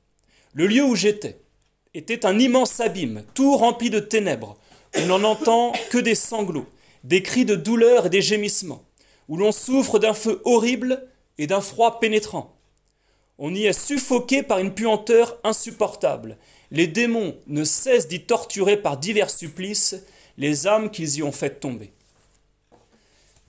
[0.54, 1.39] Le lieu où j'étais
[1.93, 4.58] était un immense abîme, tout rempli de ténèbres,
[4.97, 6.67] où l'on n'entend que des sanglots,
[7.04, 8.84] des cris de douleur et des gémissements,
[9.28, 12.56] où l'on souffre d'un feu horrible et d'un froid pénétrant.
[13.38, 16.38] On y est suffoqué par une puanteur insupportable.
[16.72, 19.96] Les démons ne cessent d'y torturer par divers supplices
[20.38, 21.92] les âmes qu'ils y ont fait tomber.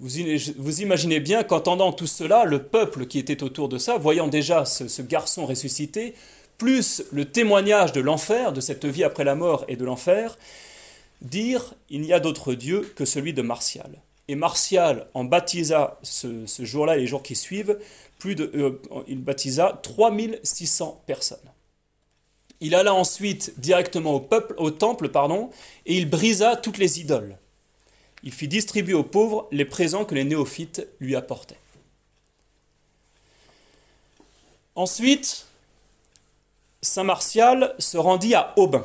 [0.00, 4.64] Vous, imaginez bien qu'entendant tout cela, le peuple qui était autour de ça, voyant déjà
[4.64, 6.14] ce, garçon ressuscité,
[6.56, 10.38] plus le témoignage de l'enfer, de cette vie après la mort et de l'enfer,
[11.20, 13.90] dire il n'y a d'autre Dieu que celui de Martial.
[14.28, 17.78] Et Martial en baptisa ce, jour-là et les jours qui suivent,
[18.18, 21.38] plus de, euh, il baptisa 3600 personnes.
[22.60, 25.50] Il alla ensuite directement au, peuple, au temple pardon,
[25.86, 27.36] et il brisa toutes les idoles
[28.22, 31.58] il fit distribuer aux pauvres les présents que les néophytes lui apportaient.
[34.74, 35.46] Ensuite,
[36.82, 38.84] Saint Martial se rendit à Aubin.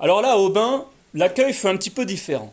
[0.00, 2.52] Alors là, à Aubin, l'accueil fut un petit peu différent.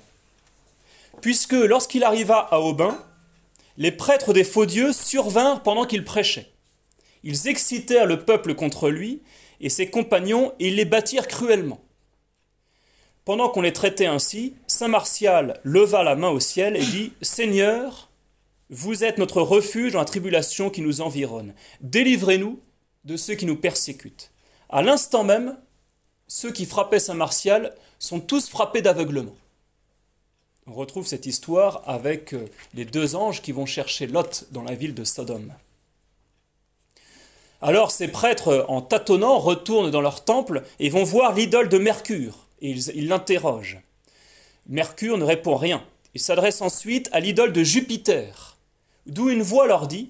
[1.21, 3.03] Puisque lorsqu'il arriva à Aubin,
[3.77, 6.50] les prêtres des faux dieux survinrent pendant qu'il prêchait.
[7.23, 9.21] Ils excitèrent le peuple contre lui
[9.59, 11.79] et ses compagnons et les battirent cruellement.
[13.25, 18.09] Pendant qu'on les traitait ainsi, Saint Martial leva la main au ciel et dit Seigneur,
[18.69, 21.53] vous êtes notre refuge dans la tribulation qui nous environne.
[21.81, 22.59] Délivrez-nous
[23.05, 24.31] de ceux qui nous persécutent.
[24.69, 25.57] À l'instant même,
[26.27, 29.35] ceux qui frappaient Saint Martial sont tous frappés d'aveuglement.
[30.65, 34.75] On retrouve cette histoire avec euh, les deux anges qui vont chercher Lot dans la
[34.75, 35.53] ville de Sodome.
[37.61, 42.47] Alors ces prêtres, en tâtonnant, retournent dans leur temple et vont voir l'idole de Mercure
[42.61, 43.79] et il l'interroge.
[44.67, 45.83] Mercure ne répond rien.
[46.13, 48.57] Il s'adresse ensuite à l'idole de Jupiter,
[49.05, 50.09] d'où une voix leur dit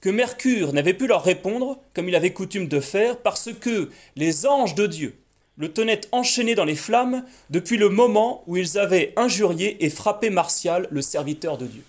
[0.00, 4.46] que Mercure n'avait pu leur répondre comme il avait coutume de faire parce que les
[4.46, 5.16] anges de Dieu
[5.58, 10.28] le tenaient enchaîné dans les flammes depuis le moment où ils avaient injurié et frappé
[10.28, 11.82] Martial, le serviteur de Dieu.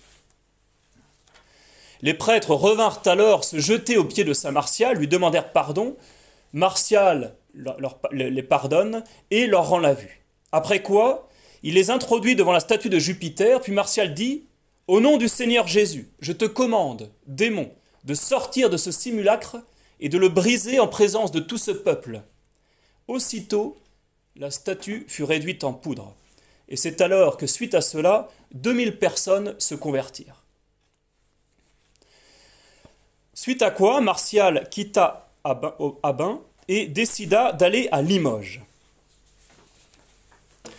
[2.02, 5.96] Les prêtres revinrent alors se jeter aux pieds de saint Martial, lui demandèrent pardon.
[6.52, 7.34] Martial
[8.12, 10.22] les pardonne et leur rend la vue.
[10.52, 11.28] Après quoi,
[11.62, 14.44] il les introduit devant la statue de Jupiter, puis Martial dit
[14.86, 17.70] Au nom du Seigneur Jésus, je te commande, démon,
[18.04, 19.56] de sortir de ce simulacre
[20.00, 22.22] et de le briser en présence de tout ce peuple.
[23.08, 23.76] Aussitôt,
[24.36, 26.14] la statue fut réduite en poudre.
[26.68, 30.37] Et c'est alors que, suite à cela, 2000 personnes se convertirent.
[33.40, 38.62] Suite à quoi, Martial quitta Abin et décida d'aller à Limoges.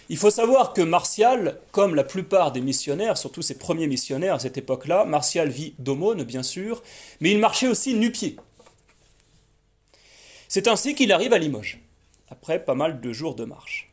[0.10, 4.40] Il faut savoir que Martial, comme la plupart des missionnaires, surtout ses premiers missionnaires à
[4.40, 6.84] cette époque-là, Martial vit d'aumône, bien sûr,
[7.22, 8.36] mais il marchait aussi nu-pied.
[10.50, 11.80] C'est ainsi qu'il arrive à Limoges,
[12.30, 13.90] après pas mal de jours de marche.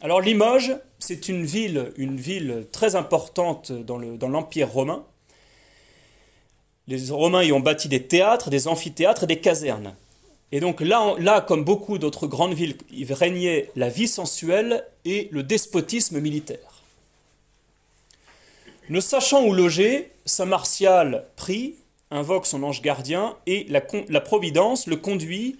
[0.00, 5.06] Alors Limoges, c'est une ville, une ville très importante dans l'Empire romain.
[6.88, 9.94] Les Romains y ont bâti des théâtres, des amphithéâtres et des casernes.
[10.52, 15.42] Et donc là, comme beaucoup d'autres grandes villes, il régnait la vie sensuelle et le
[15.42, 16.82] despotisme militaire.
[18.88, 21.74] Ne sachant où loger, Saint Martial prie,
[22.12, 25.58] invoque son ange gardien et la, la Providence le conduit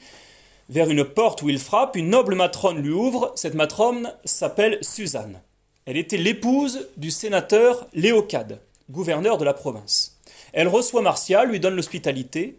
[0.69, 1.97] vers une porte où il frappe.
[1.97, 3.33] Une noble matrone lui ouvre.
[3.35, 5.41] Cette matrone s'appelle Suzanne.
[5.87, 8.61] Elle était l'épouse du sénateur Léocade,
[8.91, 10.16] gouverneur de la province.
[10.57, 12.59] Elle reçoit Martial, lui donne l'hospitalité,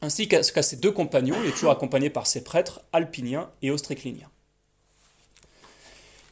[0.00, 4.28] ainsi qu'à ses deux compagnons, il est toujours accompagné par ses prêtres alpiniens et ostricliniens.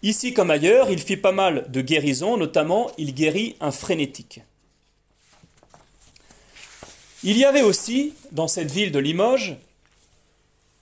[0.02, 4.40] Ici comme ailleurs, il fit pas mal de guérisons, notamment il guérit un frénétique.
[7.22, 9.56] Il y avait aussi, dans cette ville de Limoges,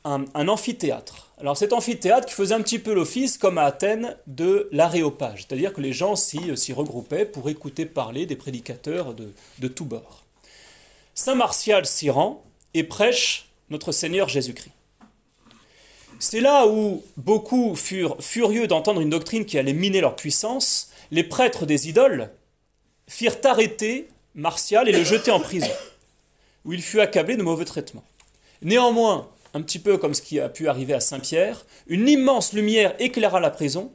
[0.04, 1.30] un, amphithéâtre.
[1.38, 5.72] Alors cet amphithéâtre qui faisait un petit peu l'office, comme à Athènes, de l'aréopage, c'est-à-dire
[5.72, 10.24] que les gens s'y regroupaient pour écouter parler des prédicateurs de, de tous bords.
[11.14, 12.42] Saint Martial s'y rend
[12.74, 14.72] et prêche notre Seigneur Jésus-Christ.
[16.20, 20.90] C'est là où beaucoup furent furieux d'entendre une doctrine qui allait miner leur puissance.
[21.10, 22.30] Les prêtres des idoles
[23.06, 25.70] firent arrêter Martial et le jeter en prison,
[26.64, 28.04] où il fut accablé de mauvais traitements.
[28.62, 32.94] Néanmoins, un petit peu comme ce qui a pu arriver à Saint-Pierre, une immense lumière
[32.98, 33.90] éclaira la prison,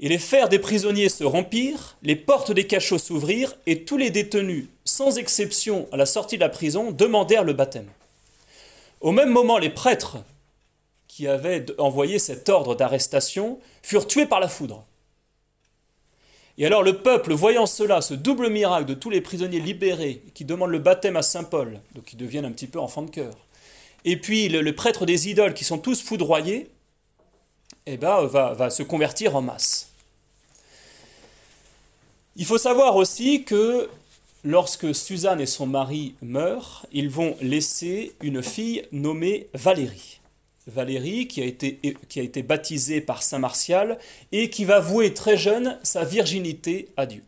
[0.00, 4.10] et les fers des prisonniers se rompirent, les portes des cachots s'ouvrirent, et tous les
[4.10, 7.88] détenus, sans exception à la sortie de la prison, demandèrent le baptême.
[9.00, 10.18] Au même moment, les prêtres
[11.08, 14.84] qui avaient envoyé cet ordre d'arrestation furent tués par la foudre.
[16.58, 20.44] Et alors le peuple, voyant cela, ce double miracle de tous les prisonniers libérés qui
[20.44, 23.34] demandent le baptême à Saint Paul, donc ils deviennent un petit peu enfants de cœur,
[24.04, 26.70] et puis le, prêtre des idoles qui sont tous foudroyés,
[27.86, 29.90] eh ben, va, se convertir en masse.
[32.36, 33.88] Il faut savoir aussi que
[34.44, 40.20] lorsque Suzanne et son mari meurent, ils vont laisser une fille nommée Valérie.
[40.66, 43.98] Valérie qui a été baptisée par Saint Martial
[44.32, 47.22] et qui va vouer très jeune sa virginité à Dieu.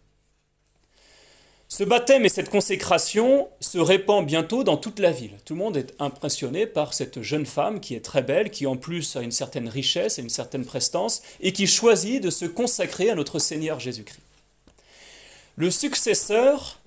[1.72, 5.38] Ce baptême et cette consécration se répand bientôt dans toute la ville.
[5.44, 8.76] Tout le monde est impressionné par cette jeune femme qui est très belle, qui en
[8.76, 13.08] plus a une certaine richesse et une certaine prestance, et qui choisit de se consacrer
[13.08, 14.18] à notre Seigneur Jésus-Christ.
[15.54, 16.80] Le successeur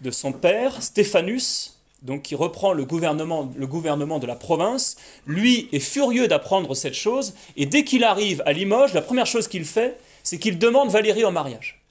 [0.00, 1.78] de son père, Stéphanus,
[2.22, 7.84] qui reprend le gouvernement de la province, lui est furieux d'apprendre cette chose, et dès
[7.84, 11.83] qu'il arrive à Limoges, la première chose qu'il fait, c'est qu'il demande Valérie en mariage.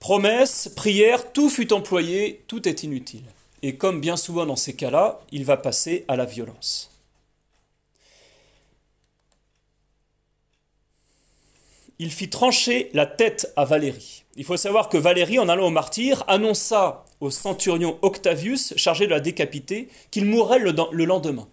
[0.00, 3.24] Promesse, prière, tout fut employé, tout est inutile.
[3.62, 6.90] Et comme bien souvent dans ces cas-là, il va passer à la violence.
[11.98, 14.22] Il fit trancher la tête à Valérie.
[14.36, 19.10] Il faut savoir que Valérie, en allant au martyr, annonça au centurion Octavius, chargé de
[19.10, 21.48] la décapiter, qu'il mourrait le, le lendemain.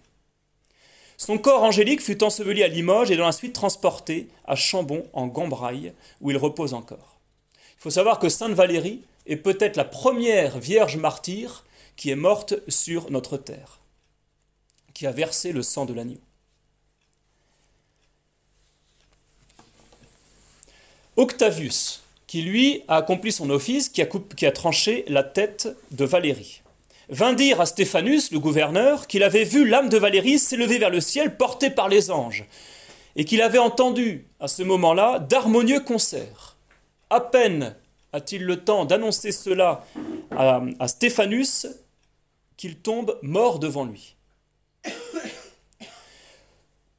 [1.16, 5.26] Son corps angélique fut enseveli à Limoges et dans la suite transporté à Chambon, en
[5.26, 7.15] Gambraille, où il repose encore.
[7.78, 11.64] Il faut savoir que Sainte Valérie est peut-être la première vierge martyre
[11.96, 13.80] qui est morte sur notre terre,
[14.94, 16.20] qui a versé le sang de l'agneau.
[21.16, 26.60] Octavius, qui lui a accompli son office, qui a, tranché la tête de Valérie,
[27.08, 31.00] vint dire à Stéphanus, le gouverneur, qu'il avait vu l'âme de Valérie s'élever vers le
[31.00, 32.44] ciel portée par les anges,
[33.16, 36.55] et qu'il avait entendu à ce moment-là d'harmonieux concerts.
[37.08, 37.76] À peine
[38.12, 39.84] a-t-il le temps d'annoncer cela
[40.30, 41.66] à, Stéphanus
[42.56, 44.16] qu'il tombe mort devant lui.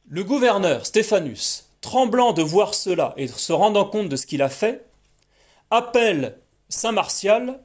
[0.08, 4.50] Le gouverneur Stéphanus, tremblant de voir cela et se rendant compte de ce qu'il a
[4.50, 4.86] fait,
[5.72, 6.38] appelle
[6.70, 7.60] Saint Martial.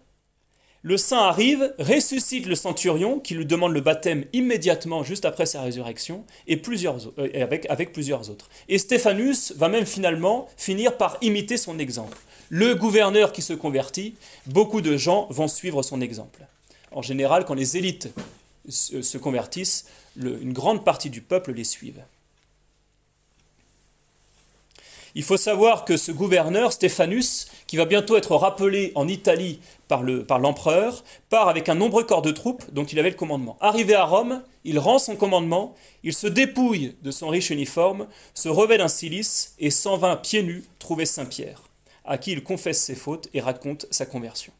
[0.84, 5.62] Le saint arrive, ressuscite le centurion qui lui demande le baptême immédiatement juste après sa
[5.62, 8.48] résurrection et plusieurs, euh, avec, avec plusieurs autres.
[8.68, 12.18] Et Stéphanus va même finalement finir par imiter son exemple
[12.54, 16.46] le gouverneur qui se convertit, beaucoup de gens vont suivre son exemple.
[16.90, 18.12] En général, quand les élites
[18.68, 19.86] se convertissent,
[20.18, 22.04] une grande partie du peuple les suivent.
[25.14, 30.02] Il faut savoir que ce gouverneur, Stéphanus, qui va bientôt être rappelé en Italie par
[30.02, 33.56] l'empereur, part avec un nombreux corps de troupes dont il avait le commandement.
[33.62, 38.50] Arrivé à Rome, il rend son commandement, il se dépouille de son riche uniforme, se
[38.50, 41.62] revêt d'un cilice et s'en va pieds nus trouver Saint-Pierre
[42.04, 44.52] à qui il confesse ses fautes et raconte sa conversion.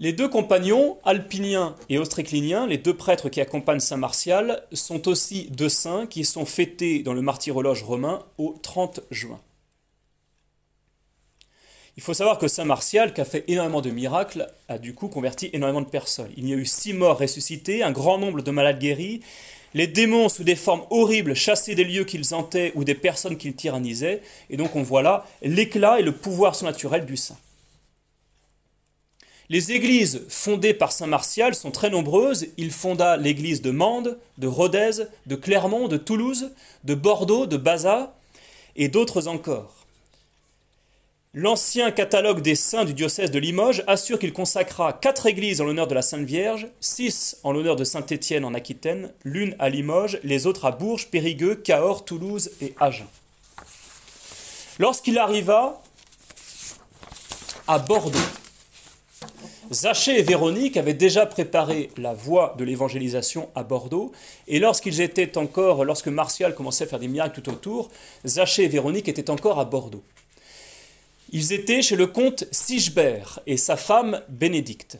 [0.00, 5.50] Les deux compagnons, alpiniens et ostrécliniens, les deux prêtres qui accompagnent Saint Martial, sont aussi
[5.50, 9.42] deux saints qui sont fêtés dans le martyrologe romain au 30 juin.
[11.96, 15.08] Il faut savoir que Saint Martial, qui a fait énormément de miracles, a du coup
[15.08, 16.30] converti énormément de personnes.
[16.36, 19.20] Il y a eu six morts ressuscités, un grand nombre de malades guéris,
[19.74, 23.54] les démons sous des formes horribles chassés des lieux qu'ils hantaient ou des personnes qu'ils
[23.54, 27.38] tyrannisaient, et donc on voit là l'éclat et le pouvoir surnaturel du saint.
[29.50, 32.46] Les églises fondées par Saint Martial sont très nombreuses.
[32.56, 36.52] Il fonda l'église de Mende, de Rodez, de Clermont, de Toulouse,
[36.84, 38.14] de Bordeaux, de Baza
[38.76, 39.79] et d'autres encore.
[41.32, 45.86] L'ancien catalogue des saints du diocèse de Limoges assure qu'il consacra quatre églises en l'honneur
[45.86, 50.48] de la Sainte Vierge, six en l'honneur de Saint-Étienne en Aquitaine, l'une à Limoges, les
[50.48, 53.06] autres à Bourges, Périgueux, Cahors, Toulouse et Agen.
[54.80, 55.80] Lorsqu'il arriva
[57.68, 58.18] à Bordeaux,
[59.70, 64.10] Zachée et Véronique avaient déjà préparé la voie de l'évangélisation à Bordeaux,
[64.48, 67.88] et lorsqu'ils étaient encore, lorsque Martial commençait à faire des miracles tout autour,
[68.26, 70.02] Zachée et Véronique étaient encore à Bordeaux.
[71.32, 74.98] Ils étaient chez le comte Sigebert et sa femme Bénédicte.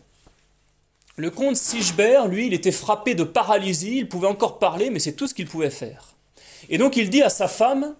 [1.17, 5.15] Le comte Sigebert, lui, il était frappé de paralysie, il pouvait encore parler, mais c'est
[5.15, 6.15] tout ce qu'il pouvait faire.
[6.69, 7.97] Et donc il dit à sa femme,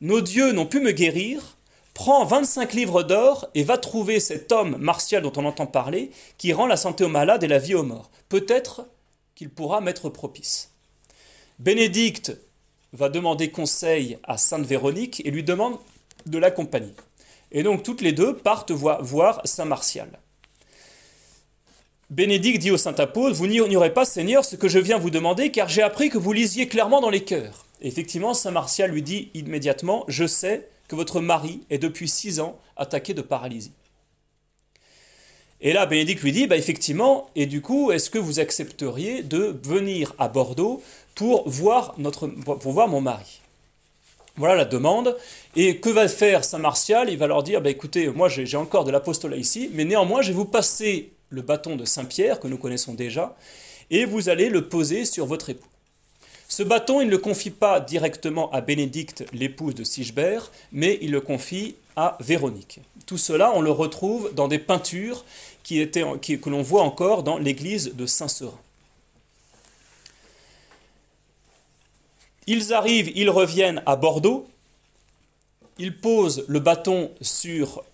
[0.00, 1.56] Nos dieux n'ont pu me guérir,
[1.94, 6.52] prends 25 livres d'or et va trouver cet homme martial dont on entend parler, qui
[6.52, 8.10] rend la santé aux malades et la vie aux morts.
[8.28, 8.86] Peut-être
[9.36, 10.72] qu'il pourra m'être propice.
[11.60, 12.36] Bénédicte
[12.92, 15.78] va demander conseil à Sainte Véronique et lui demande
[16.26, 16.94] de l'accompagner.
[17.52, 20.08] Et donc toutes les deux partent voir Saint Martial.
[22.10, 25.50] Bénédicte dit au Saint Apôtre, vous n'ignorez pas, Seigneur, ce que je viens vous demander,
[25.50, 27.66] car j'ai appris que vous lisiez clairement dans les cœurs.
[27.82, 32.58] effectivement, Saint Martial lui dit immédiatement, je sais que votre mari est depuis six ans
[32.76, 33.72] attaqué de paralysie.
[35.60, 39.60] Et là, Bénédicte lui dit, bah effectivement, et du coup, est-ce que vous accepteriez de
[39.62, 40.82] venir à Bordeaux
[41.14, 43.37] pour voir, notre, pour voir mon mari?
[44.38, 45.16] Voilà la demande.
[45.56, 47.10] Et que va faire Saint Martial?
[47.10, 50.28] Il va leur dire, bah, écoutez, moi j'ai encore de l'apostolat ici, mais néanmoins je
[50.28, 53.36] vais vous passer le bâton de Saint Pierre, que nous connaissons déjà,
[53.90, 55.68] et vous allez le poser sur votre époux.
[56.50, 61.10] Ce bâton, il ne le confie pas directement à Bénédicte, l'épouse de Sigebert, mais il
[61.10, 62.80] le confie à Véronique.
[63.04, 65.26] Tout cela, on le retrouve dans des peintures
[65.68, 68.58] que l'on voit encore dans l'église de Saint-Seurin.
[72.50, 74.48] Ils arrivent, ils reviennent à Bordeaux.
[75.78, 77.84] Ils posent le bâton sur,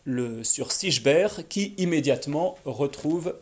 [0.45, 3.35] Sigebert qui immédiatement retrouve,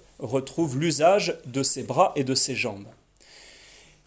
[0.74, 2.86] l'usage de ses bras et de ses jambes.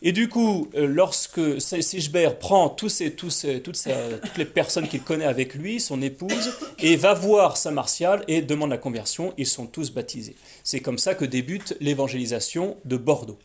[0.01, 3.87] Et du coup, euh, lorsque Sigebert prend tous ces, tous toutes,
[4.23, 8.41] toutes, les personnes qu'il connaît avec lui, son épouse, et va voir Saint Martial et
[8.41, 10.35] demande la conversion, ils sont tous baptisés.
[10.63, 13.37] C'est comme ça que débute l'évangélisation de Bordeaux.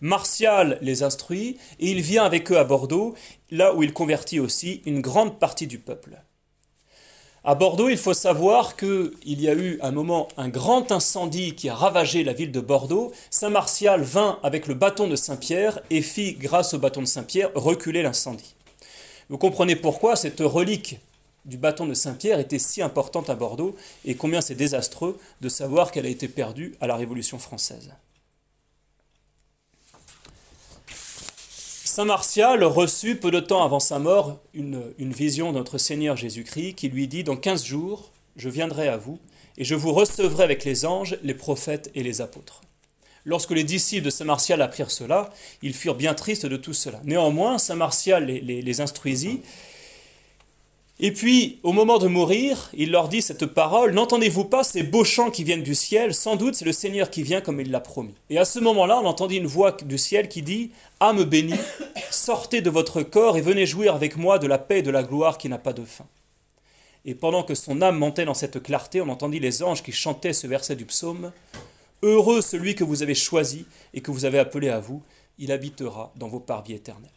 [0.00, 3.14] Martial les instruit et il vient avec eux à Bordeaux,
[3.50, 6.22] là où il convertit aussi une grande partie du peuple.
[7.44, 11.68] À Bordeaux, il faut savoir qu'il y a eu un moment un grand incendie qui
[11.68, 13.12] a ravagé la ville de Bordeaux.
[13.30, 17.50] Saint Martial vint avec le bâton de Saint-Pierre et fit, grâce au bâton de Saint-Pierre,
[17.54, 18.54] reculer l'incendie.
[19.30, 20.98] Vous comprenez pourquoi cette relique
[21.44, 25.90] du bâton de Saint-Pierre était si importante à Bordeaux et combien c'est désastreux de savoir
[25.90, 27.92] qu'elle a été perdue à la Révolution française.
[31.98, 36.74] Saint Martial reçut peu de temps avant sa mort une, vision de notre Seigneur Jésus-Christ
[36.74, 39.18] qui lui dit Dans quinze jours, je viendrai à vous
[39.56, 42.60] et je vous recevrai avec les anges, les prophètes et les apôtres.
[43.24, 45.30] Lorsque les disciples de Saint Martial apprirent cela,
[45.60, 47.00] ils furent bien tristes de tout cela.
[47.02, 49.40] Néanmoins, Saint Martial les, les instruisit
[51.00, 55.04] et puis, au moment de mourir, il leur dit cette parole, N'entendez-vous pas ces beaux
[55.04, 56.12] chants qui viennent du ciel?
[56.12, 58.14] Sans doute c'est le Seigneur qui vient comme il l'a promis.
[58.30, 61.54] Et à ce moment-là, on entendit une voix du ciel qui dit, Âme bénie,
[62.10, 65.04] sortez de votre corps et venez jouir avec moi de la paix et de la
[65.04, 66.06] gloire qui n'a pas de fin.
[67.04, 70.32] Et pendant que son âme montait dans cette clarté, on entendit les anges qui chantaient
[70.32, 71.30] ce verset du psaume,
[72.02, 75.02] Heureux celui que vous avez choisi et que vous avez appelé à vous,
[75.38, 77.10] il habitera dans vos parvis éternels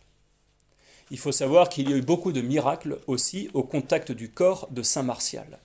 [1.12, 4.68] il faut savoir qu'il y a eu beaucoup de miracles aussi au contact du corps
[4.72, 5.60] de Saint Martial.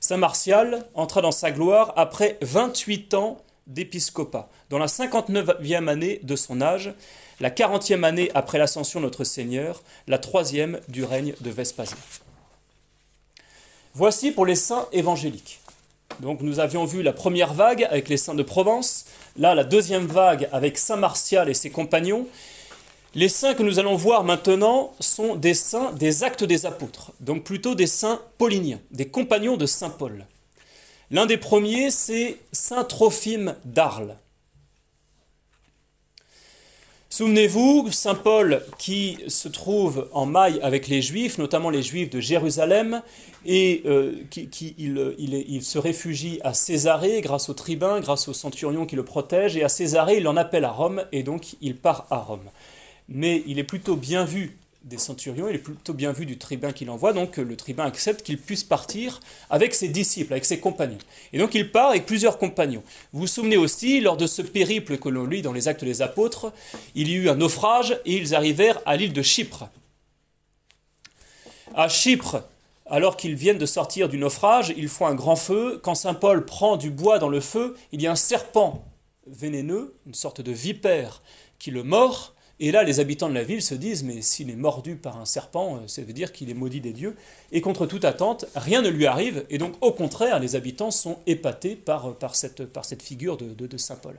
[0.00, 6.36] Saint Martial entra dans sa gloire après 28 ans d'épiscopat, dans la 59e année de
[6.36, 6.94] son âge,
[7.38, 11.98] la 40e année après l'ascension de notre Seigneur, la troisième du règne de Vespasien.
[13.94, 15.60] Voici pour les saints évangéliques.
[16.20, 19.04] Donc nous avions vu la première vague avec les saints de Provence,
[19.36, 22.26] là la deuxième vague avec Saint Martial et ses compagnons,
[23.18, 27.42] les saints que nous allons voir maintenant sont des saints des actes des apôtres, donc
[27.42, 30.24] plutôt des saints pauliniens, des compagnons de Saint Paul.
[31.10, 34.14] L'un des premiers, c'est Saint Trophime d'Arles.
[37.10, 42.20] Souvenez-vous, Saint Paul qui se trouve en maille avec les Juifs, notamment les Juifs de
[42.20, 43.02] Jérusalem,
[43.44, 48.94] et euh, qui, il, se réfugie à Césarée grâce au tribun, grâce au centurion qui
[48.94, 52.18] le protège, et à Césarée il en appelle à Rome, et donc il part à
[52.18, 52.48] Rome
[53.08, 56.72] mais il est plutôt bien vu des centurions, il est plutôt bien vu du tribun
[56.72, 60.98] qu'il envoie, donc le tribun accepte qu'il puisse partir avec ses disciples, avec ses compagnons.
[61.32, 62.82] Et donc il part avec plusieurs compagnons.
[63.12, 66.00] Vous vous souvenez aussi, lors de ce périple que l'on lit dans les actes des
[66.00, 66.52] apôtres,
[66.94, 69.68] il y eut un naufrage et ils arrivèrent à l'île de Chypre.
[71.74, 72.42] À Chypre,
[72.86, 75.78] alors qu'ils viennent de sortir du naufrage, ils font un grand feu.
[75.82, 78.84] Quand Saint Paul prend du bois dans le feu, il y a un serpent
[79.26, 81.20] vénéneux, une sorte de vipère,
[81.58, 82.34] qui le mord.
[82.60, 85.24] Et là, les habitants de la ville se disent, mais s'il est mordu par un
[85.24, 87.14] serpent, euh, ça veut dire qu'il est maudit des dieux.
[87.52, 89.44] Et contre toute attente, rien ne lui arrive.
[89.48, 93.94] Et donc, au contraire, les habitants sont épatés par, par, cette, figure de, de, Saint
[93.96, 94.16] Paul.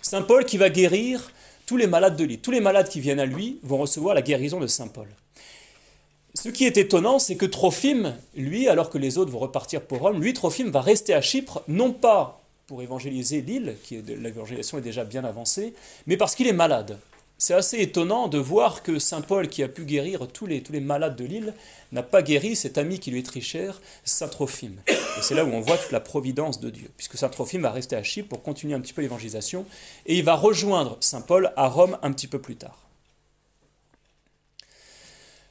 [0.00, 1.32] Saint Paul qui va guérir
[1.66, 2.40] tous les malades de l'île.
[2.40, 5.08] Tous les malades qui viennent à lui vont recevoir la guérison de Saint Paul.
[6.34, 9.98] Ce qui est étonnant, c'est que Trophime, lui, alors que les autres vont repartir pour
[9.98, 14.82] Rome, lui, Trophime, va rester à Chypre, non pas pour évangéliser l'île, qui l'évangélisation est
[14.82, 15.74] déjà bien avancée,
[16.06, 16.98] mais parce qu'il est malade.
[17.44, 21.16] C'est assez étonnant de voir que Saint Paul, qui a pu guérir tous les, malades
[21.16, 21.54] de l'île,
[21.90, 24.80] n'a pas guéri cet ami qui lui est très cher, Saint Trophime.
[24.86, 27.72] Et c'est là où on voit toute la providence de Dieu, puisque Saint Trophime va
[27.72, 29.66] rester à Chypre pour continuer un petit peu l'évangélisation,
[30.06, 32.78] et il va rejoindre Saint Paul à Rome un petit peu plus tard.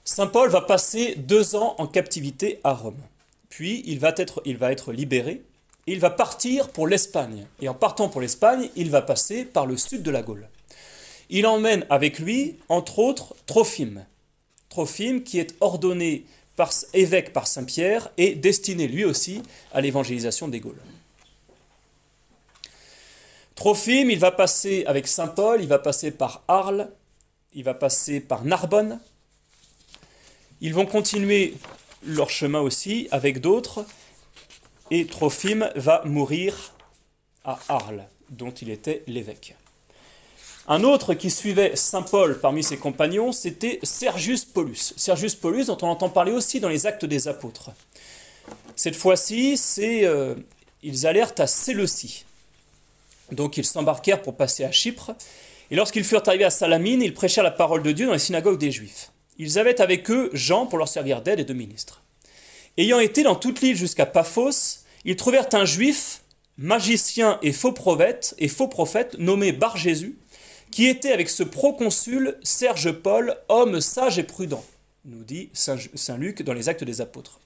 [0.06, 3.02] Saint Paul va passer deux ans en captivité à Rome.
[3.50, 4.14] Puis il va
[4.72, 5.44] être libéré
[5.88, 7.48] et il va partir pour l'Espagne.
[7.60, 10.48] Et en partant pour l'Espagne, il va passer par le sud de la Gaule.
[11.32, 14.06] Il emmène avec lui, entre autres, Trophime.
[14.70, 16.26] Trophime qui est ordonné
[16.94, 19.42] évêque par Saint Pierre et destiné lui aussi
[19.74, 20.82] à l'évangélisation des Gaules.
[23.56, 26.90] Trophime, il va passer avec Saint Paul, il va passer par Arles,
[27.54, 29.00] il va passer par Narbonne,
[30.62, 31.56] ils vont continuer
[32.04, 33.86] leur chemin aussi avec d'autres,
[34.90, 36.74] et Trophime va mourir
[37.44, 39.56] à Arles, dont il était l'évêque.
[40.68, 44.94] Un autre qui suivait Saint Paul parmi ses compagnons, c'était Sergius Paulus.
[44.96, 47.72] Sergius Paulus, dont on entend parler aussi dans les Actes des Apôtres.
[48.76, 50.36] Cette fois-ci, euh,
[50.84, 52.26] ils allèrent à Séleucie.
[53.32, 55.12] Donc ils s'embarquèrent pour passer à Chypre.
[55.72, 58.60] Et lorsqu'ils furent arrivés à Salamine, ils prêchèrent la parole de Dieu dans les synagogues
[58.60, 59.12] des Juifs.
[59.38, 62.02] Ils avaient avec eux Jean pour leur servir d'aide et de ministre.
[62.78, 66.22] Ayant été dans toute l'île jusqu'à Paphos, ils trouvèrent un juif,
[66.58, 70.18] magicien et faux prophète, et faux prophète nommé Bar Jésus,
[70.72, 74.64] qui était avec ce proconsul Serge Paul, homme sage et prudent,
[75.06, 77.40] nous dit Saint Luc dans les Actes des Apôtres.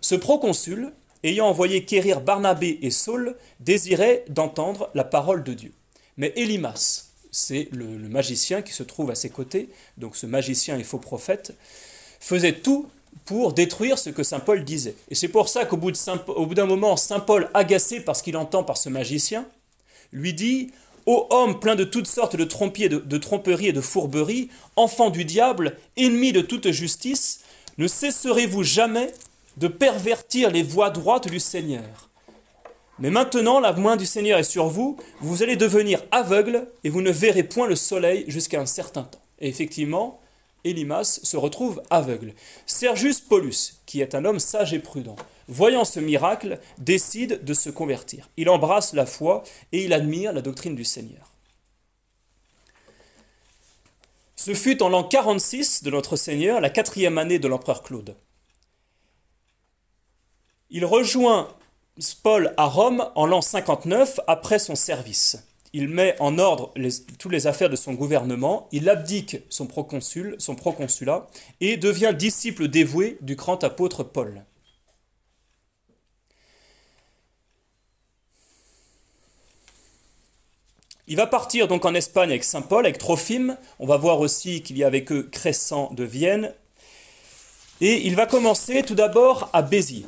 [0.00, 0.92] Ce proconsul,
[1.24, 5.72] ayant envoyé quérir Barnabé et Saul, désirait d'entendre la parole de Dieu.
[6.16, 10.84] Mais Élimas, c'est le, magicien qui se trouve à ses côtés, donc ce magicien et
[10.84, 11.54] faux prophète,
[12.20, 12.88] faisait tout
[13.24, 14.94] pour détruire ce que Saint Paul disait.
[15.08, 18.64] Et c'est pour ça qu'au bout d'un moment, Saint Paul, agacé par ce qu'il entend
[18.64, 19.46] par ce magicien,
[20.12, 20.70] lui dit
[21.06, 25.76] Ô homme plein de toutes sortes de, de tromperies et de fourberies, enfant du diable,
[25.96, 27.40] ennemi de toute justice,
[27.78, 29.12] ne cesserez-vous jamais
[29.56, 32.08] de pervertir les voies droites du Seigneur?
[32.98, 37.02] Mais maintenant, la main du Seigneur est sur vous, vous allez devenir aveugle et vous
[37.02, 39.20] ne verrez point le soleil jusqu'à un certain temps.
[39.40, 40.20] Et effectivement,
[40.64, 42.34] Elimas se retrouve aveugle.
[42.66, 45.16] Sergius Paulus, qui est un homme sage et prudent,
[45.48, 48.28] voyant ce miracle, décide de se convertir.
[48.36, 51.32] Il embrasse la foi et il admire la doctrine du Seigneur.
[54.36, 58.16] Ce fut en l'an 46 de notre Seigneur, la quatrième année de l'empereur Claude.
[60.70, 61.48] Il rejoint
[62.22, 65.36] Paul à Rome en l'an 59 après son service.
[65.74, 66.74] Il met en ordre
[67.18, 71.28] toutes les affaires de son gouvernement, il abdique son, proconsul, son proconsulat
[71.60, 74.44] et devient disciple dévoué du grand apôtre Paul.
[81.12, 83.58] Il va partir donc en Espagne avec Saint Paul, avec Trophime.
[83.78, 86.54] On va voir aussi qu'il y a avec eux Crescent de Vienne.
[87.82, 90.06] Et il va commencer tout d'abord à Béziers.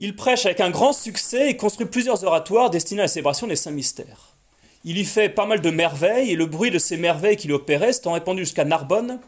[0.00, 3.54] Il prêche avec un grand succès et construit plusieurs oratoires destinés à la célébration des
[3.54, 4.34] saints mystères.
[4.84, 7.92] Il y fait pas mal de merveilles et le bruit de ces merveilles qu'il opérait
[7.92, 9.20] s'étant répandu jusqu'à Narbonne,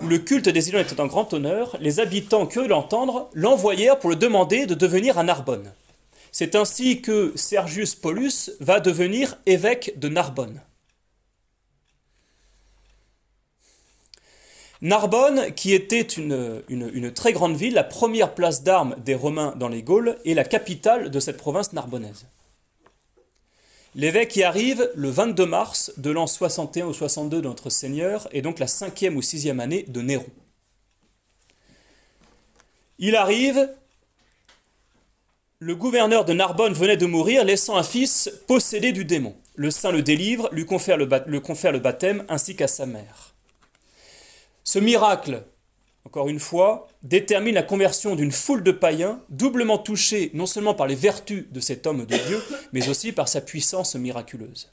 [0.00, 3.98] où le culte des îlots était en grand honneur, les habitants, curieux de l'entendre, l'envoyèrent
[3.98, 5.70] pour le demander de devenir à Narbonne.
[6.32, 10.62] C'est ainsi que Sergius Paulus va devenir évêque de Narbonne.
[14.80, 19.82] Narbonne, qui était une, très grande ville, la première place d'armes des Romains dans les
[19.82, 22.26] Gaules, est la capitale de cette province narbonnaise.
[23.94, 28.40] L'évêque y arrive le 22 mars de l'an 61 ou 62 de notre Seigneur, et
[28.40, 30.26] donc la cinquième ou sixième année de Néron.
[32.98, 33.68] Il arrive,
[35.64, 39.36] le gouverneur de Narbonne venait de mourir, laissant un fils possédé du démon.
[39.54, 43.36] Le saint le délivre, lui confère le, baptême, ainsi qu'à sa mère.
[44.64, 45.44] Ce miracle,
[46.04, 50.88] encore une fois, détermine la conversion d'une foule de païens, doublement touchés non seulement par
[50.88, 52.42] les vertus de cet homme de Dieu,
[52.72, 54.68] mais aussi par sa puissance miraculeuse.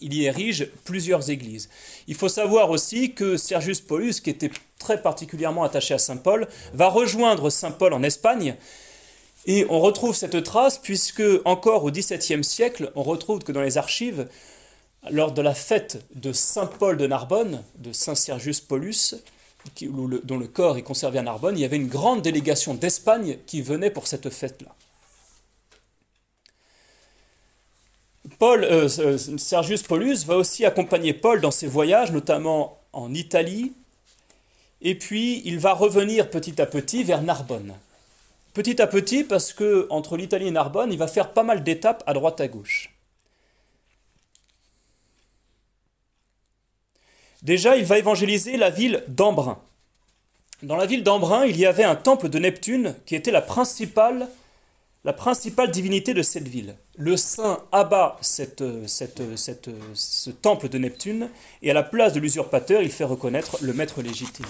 [0.00, 1.68] il y érige plusieurs églises.
[2.06, 6.46] Il faut savoir aussi que Sergius Paulus, qui était très particulièrement attaché à Saint Paul,
[6.74, 8.56] va rejoindre Saint Paul en Espagne.
[9.46, 13.78] Et on retrouve cette trace puisque encore au XVIIe siècle, on retrouve que dans les
[13.78, 14.28] archives,
[15.10, 19.14] lors de la fête de Saint Paul de Narbonne, de Saint Sergius Paulus,
[19.82, 23.62] dont le corps est conservé à Narbonne, il y avait une grande délégation d'Espagne qui
[23.62, 24.74] venait pour cette fête-là.
[28.38, 28.88] Paul, euh,
[29.38, 33.72] Sergius Paulus va aussi accompagner Paul dans ses voyages, notamment en Italie,
[34.82, 37.74] et puis il va revenir petit à petit vers Narbonne.
[38.52, 42.02] Petit à petit, parce que entre l'Italie et Narbonne, il va faire pas mal d'étapes
[42.06, 42.94] à droite à gauche.
[47.42, 49.58] Déjà, il va évangéliser la ville d'Embrun.
[50.62, 54.28] Dans la ville d'Embrun, il y avait un temple de Neptune qui était la principale,
[55.04, 56.74] la principale divinité de cette ville.
[56.98, 61.30] Le saint abat ce temple de Neptune
[61.62, 64.44] et à la place de l'usurpateur, il fait reconnaître le maître légitime.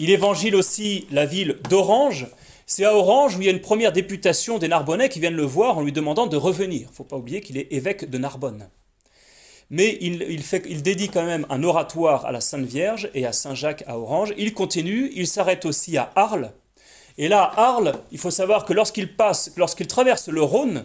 [0.00, 2.26] Il évangile aussi la ville d'Orange.
[2.66, 5.44] C'est à Orange où il y a une première députation des Narbonnais qui viennent le
[5.44, 6.80] voir en lui demandant de revenir.
[6.82, 8.68] Il ne faut pas oublier qu'il est évêque de Narbonne
[9.70, 13.32] mais il, fait, il, dédie quand même un oratoire à la Sainte Vierge et à
[13.32, 14.34] Saint Jacques à Orange.
[14.36, 16.52] Il continue, il s'arrête aussi à Arles.
[17.16, 20.84] Et là, à Arles, il faut savoir que lorsqu'il passe, lorsqu'il traverse le Rhône,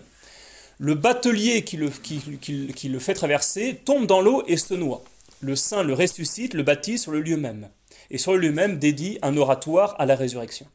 [0.78, 5.04] le batelier qui le, qui le fait traverser tombe dans l'eau et se noie.
[5.42, 7.70] Le saint le ressuscite, le baptise sur le lieu même.
[8.12, 10.66] Et sur le lieu même dédie un oratoire à la résurrection.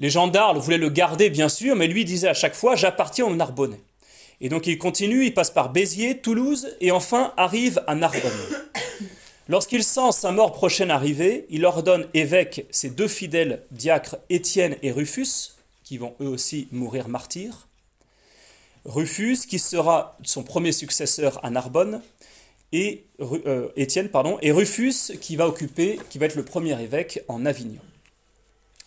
[0.00, 3.36] Les gendarmes voulaient le garder, bien sûr, mais lui disait à chaque fois J'appartiens aux
[3.36, 3.80] Narbonnais.
[4.40, 8.32] Et donc il continue, il passe par Béziers, Toulouse et enfin arrive à Narbonne.
[9.48, 14.90] Lorsqu'il sent sa mort prochaine arriver, il ordonne évêque ses deux fidèles diacres Étienne et
[14.90, 17.66] Rufus, qui vont eux aussi mourir martyrs.
[18.86, 22.00] Rufus, qui sera son premier successeur à Narbonne,
[22.72, 27.22] et euh, Étienne, pardon, et Rufus, qui va occuper, qui va être le premier évêque
[27.28, 27.80] en Avignon.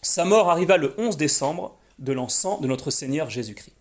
[0.03, 3.73] Sa mort arriva le 11 décembre de l'encens de notre Seigneur Jésus-Christ.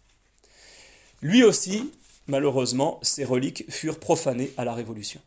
[1.21, 1.93] Lui aussi,
[2.29, 5.21] malheureusement, ses reliques furent profanées à la Révolution.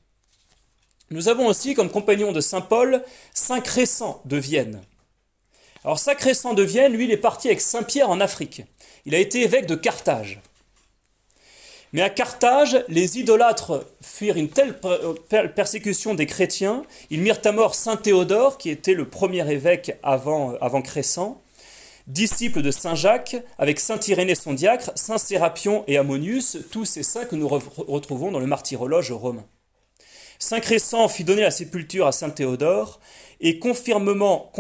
[1.12, 4.82] Nous avons aussi comme compagnon de Saint Paul Saint Crescent de Vienne.
[5.84, 8.64] Alors Saint Crescent de Vienne, lui, il est parti avec Saint Pierre en Afrique.
[9.06, 10.42] Il a été évêque de Carthage.
[11.96, 17.74] Mais à Carthage, les idolâtres fuirent une telle persécution des chrétiens, ils mirent à mort
[17.74, 21.42] Saint Théodore, qui était le premier évêque avant, avant Crescent,
[22.08, 27.02] disciple de Saint Jacques, avec Saint Irénée son diacre, Saint Sérapion et Ammonius, tous ces
[27.02, 29.46] saints que nous retrouvons dans le martyrologe romain.
[30.38, 33.00] Saint Crescent fit donner la sépulture à Saint Théodore,
[33.40, 34.52] et conformément,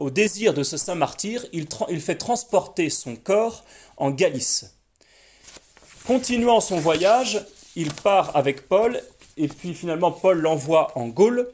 [0.00, 3.64] au désir de ce saint martyr, il fait transporter son corps
[3.98, 4.75] en Galice.
[6.06, 7.44] Continuant son voyage,
[7.74, 9.02] il part avec Paul,
[9.36, 11.50] et puis finalement Paul l'envoie en Gaule,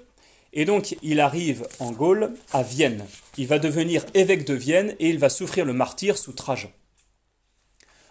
[0.52, 3.06] et donc il arrive en Gaule, à Vienne.
[3.38, 6.70] Il va devenir évêque de Vienne et il va souffrir le martyr sous Trajan.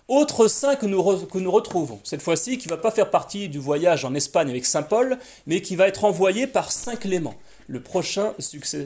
[0.07, 4.03] Autre saint que nous, retrouvons, cette fois-ci qui ne va pas faire partie du voyage
[4.03, 7.35] en Espagne avec Saint Paul, mais qui va être envoyé par Saint Clément,
[7.67, 8.33] le, prochain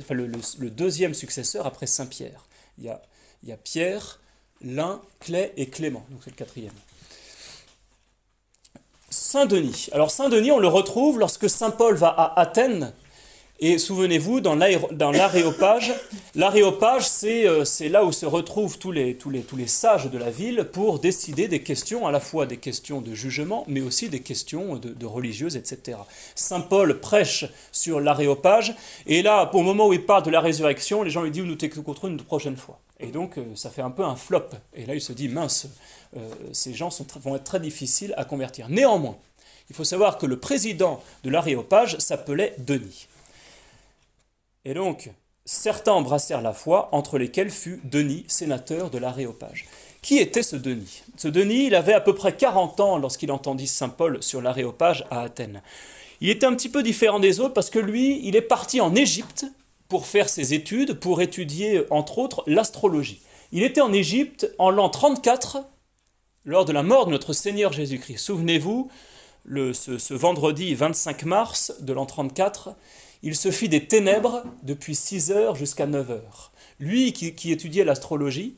[0.09, 2.45] le, deuxième successeur après Saint Pierre.
[2.79, 4.19] Il y a, Pierre,
[4.61, 6.73] Lin, Clé et Clément, donc c'est le quatrième.
[9.09, 9.87] Saint Denis.
[9.91, 12.93] Alors Saint Denis, on le retrouve lorsque Saint Paul va à Athènes
[13.61, 15.93] et souvenez-vous, dans l'aréopage,
[16.35, 20.17] l'aréopage, euh, c'est là où se retrouvent tous les, tous, les, tous les sages de
[20.17, 24.09] la ville pour décider des questions, à la fois des questions de jugement, mais aussi
[24.09, 25.97] des questions de, religieuses, etc.
[26.35, 28.75] Saint Paul prêche sur l'aréopage,
[29.07, 31.55] et là, au moment où il parle de la résurrection, les gens lui disent Nous
[31.55, 32.81] t'écouterons une prochaine fois.
[32.99, 34.49] Et donc, euh, ça fait un peu un flop.
[34.75, 35.67] Et là, il se dit Mince,
[36.51, 36.89] ces gens
[37.21, 38.69] vont être très difficiles à convertir.
[38.69, 39.17] Néanmoins,
[39.69, 43.07] il faut savoir que le président de l'aréopage s'appelait Denis.
[44.63, 45.11] Et donc,
[45.45, 49.65] certains embrassèrent la foi, entre lesquels fut Denis, sénateur de l'Aréopage.
[50.01, 51.03] Qui était ce Denis?
[51.17, 55.05] Ce Denis, il avait à peu près 40 ans lorsqu'il entendit Saint Paul sur l'Aréopage
[55.09, 55.61] à Athènes.
[56.21, 58.95] Il était un petit peu différent des autres parce que lui, il est parti en
[58.95, 59.45] Égypte
[59.87, 63.21] pour faire ses études, pour étudier entre autres l'astrologie.
[63.51, 65.57] Il était en Égypte en l'an 34,
[66.45, 68.19] lors de la mort de notre Seigneur Jésus-Christ.
[68.19, 68.89] Souvenez-vous,
[69.47, 72.75] ce, vendredi 25 mars de l'an 34,
[73.23, 76.51] il se fit des ténèbres depuis 6 heures jusqu'à 9 heures.
[76.79, 78.55] Lui qui, étudiait l'astrologie,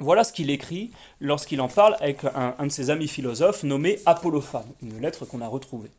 [0.00, 0.90] voilà ce qu'il écrit
[1.20, 5.48] lorsqu'il en parle avec un, de ses amis philosophes nommé Apollophane, une lettre qu'on a
[5.48, 5.90] retrouvée.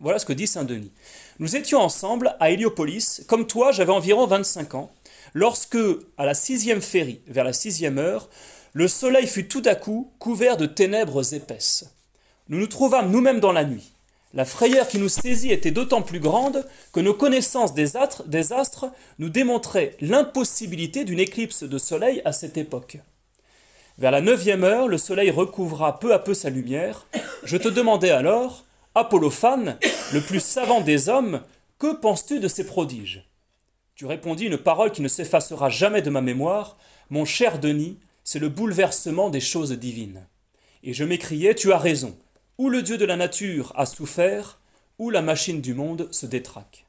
[0.00, 0.92] Voilà ce que dit Saint Denis.
[1.38, 4.90] Nous étions ensemble à Héliopolis, comme toi j'avais environ 25 ans,
[5.32, 5.78] lorsque,
[6.18, 8.28] à la sixième féerie, vers la sixième heure,
[8.76, 11.94] le soleil fut tout à coup couvert de ténèbres épaisses.
[12.50, 13.90] nous nous trouvâmes nous-mêmes dans la nuit.
[14.34, 16.62] La frayeur qui nous saisit était d'autant plus grande
[16.92, 22.32] que nos connaissances des astres, des astres nous démontraient l'impossibilité d'une éclipse de soleil à
[22.32, 22.98] cette époque.
[23.96, 27.06] Vers la neuvième heure, le soleil recouvra peu à peu sa lumière.
[27.44, 29.78] Je te demandai alors, Apollophane,
[30.12, 31.40] le plus savant des hommes,
[31.78, 33.24] que penses-tu de ces prodiges?
[33.94, 36.76] Tu répondis une parole qui ne s'effacera jamais de ma mémoire.
[37.08, 37.96] Mon cher Denis,
[38.26, 40.26] c'est le bouleversement des choses divines.
[40.82, 42.14] Et je m'écriai, tu as raison.
[42.58, 44.60] Ou le Dieu de la nature a souffert,
[44.98, 46.84] ou la machine du monde se détraque.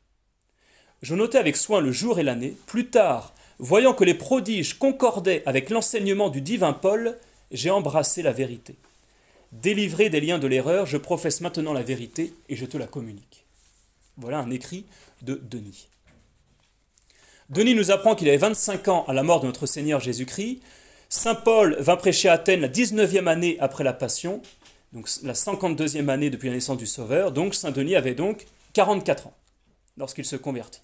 [1.02, 2.58] Je notai avec soin le jour et l'année.
[2.66, 7.18] Plus tard, Voyant que les prodiges concordaient avec l'enseignement du divin Paul,
[7.52, 8.76] j'ai embrassé la vérité.
[9.52, 13.46] Délivré des liens de l'erreur, je professe maintenant la vérité et je te la communique.
[14.18, 14.86] Voilà un écrit
[15.24, 15.88] de Denis.
[17.50, 20.60] Denis nous apprend qu'il avait 25 ans à la mort de notre Seigneur Jésus-Christ.
[21.10, 24.42] Saint Paul vint prêcher à Athènes la 19e année après la Passion,
[24.94, 27.32] donc la 52e année depuis la naissance du Sauveur.
[27.32, 29.34] Donc Saint Denis avait donc 44 ans
[29.98, 30.82] lorsqu'il se convertit.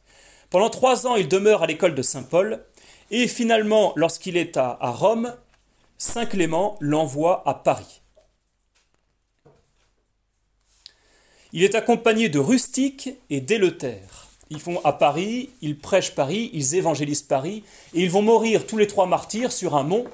[0.49, 2.63] Pendant trois ans, il demeure à l'école de Saint Paul,
[3.11, 5.35] et finalement, lorsqu'il est à, Rome,
[5.97, 8.01] Saint Clément l'envoie à Paris.
[11.53, 14.12] Il est accompagné de rustiques et d'éleutères.
[14.53, 17.63] Ils font à Paris, ils prêchent Paris, ils évangélisent Paris,
[17.95, 20.05] et ils vont mourir tous les trois martyrs sur un mont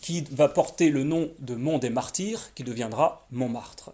[0.00, 3.92] qui va porter le nom de Mont des Martyrs, qui deviendra Montmartre.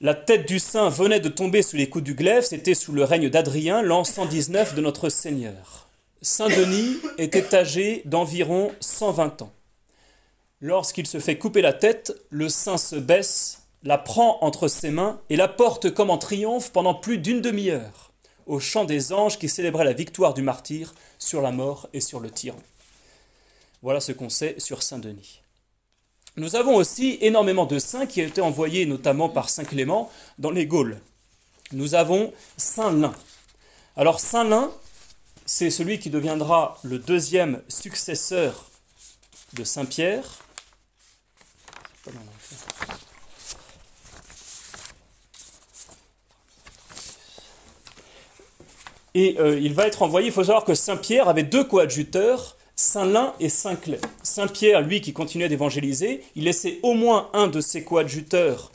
[0.00, 3.04] La tête du saint venait de tomber sous les coups du glaive, c'était sous le
[3.04, 5.86] règne d'Adrien, l'an 119 de notre Seigneur.
[6.22, 9.52] Saint Denis était âgé d'environ 120 ans.
[10.60, 15.20] Lorsqu'il se fait couper la tête, le saint se baisse, la prend entre ses mains
[15.30, 18.12] et la porte comme en triomphe pendant plus d'une demi-heure,
[18.46, 22.20] au chant des anges qui célébraient la victoire du martyr sur la mort et sur
[22.20, 22.60] le tyran.
[23.82, 25.40] Voilà ce qu'on sait sur Saint Denis.
[26.36, 30.50] Nous avons aussi énormément de saints qui ont été envoyés notamment par Saint Clément dans
[30.50, 31.00] les Gaules.
[31.72, 33.14] Nous avons Saint Lin.
[33.96, 34.70] Alors Saint Lin,
[35.46, 38.70] c'est celui qui deviendra le deuxième successeur
[39.54, 40.38] de Saint Pierre.
[49.14, 52.56] Et euh, il va être envoyé, il faut savoir que Saint Pierre avait deux coadjuteurs,
[52.76, 54.00] Saint-Lin et Saint-Clair.
[54.22, 58.70] Saint-Pierre, lui, qui continuait d'évangéliser, il laissait au moins un de ses coadjuteurs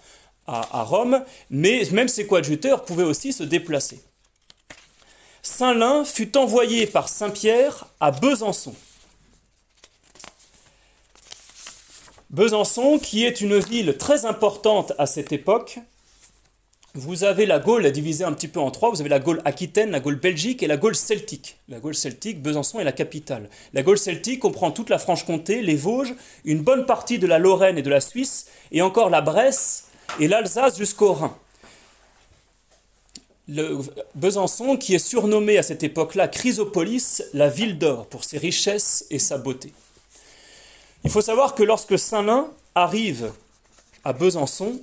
[0.48, 4.00] à, Rome, mais même ses coadjuteurs pouvaient aussi se déplacer.
[5.42, 8.76] Saint-Lin fut envoyé par Saint-Pierre à Besançon.
[12.30, 15.80] Besançon, qui est une ville très importante à cette époque,
[16.96, 18.90] vous avez la Gaule divisée un petit peu en trois.
[18.90, 21.58] Vous avez la Gaule aquitaine, la Gaule belgique et la Gaule celtique.
[21.68, 23.50] La Gaule celtique, Besançon est la capitale.
[23.74, 26.16] La Gaule celtique comprend toute la Franche-Comté, les Vosges,
[26.46, 29.90] une bonne partie de la Lorraine et de la Suisse, et encore la Bresse
[30.22, 31.36] et l'Alsace jusqu'au Rhin.
[34.16, 39.20] Besançon, qui est surnommé à cette époque-là Chrysopolis, la ville d'or, pour ses richesses et
[39.20, 39.74] sa beauté.
[41.04, 43.32] Il faut savoir que lorsque Saint-Lin arrive
[44.04, 44.80] à Besançon,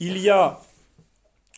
[0.00, 0.60] il y a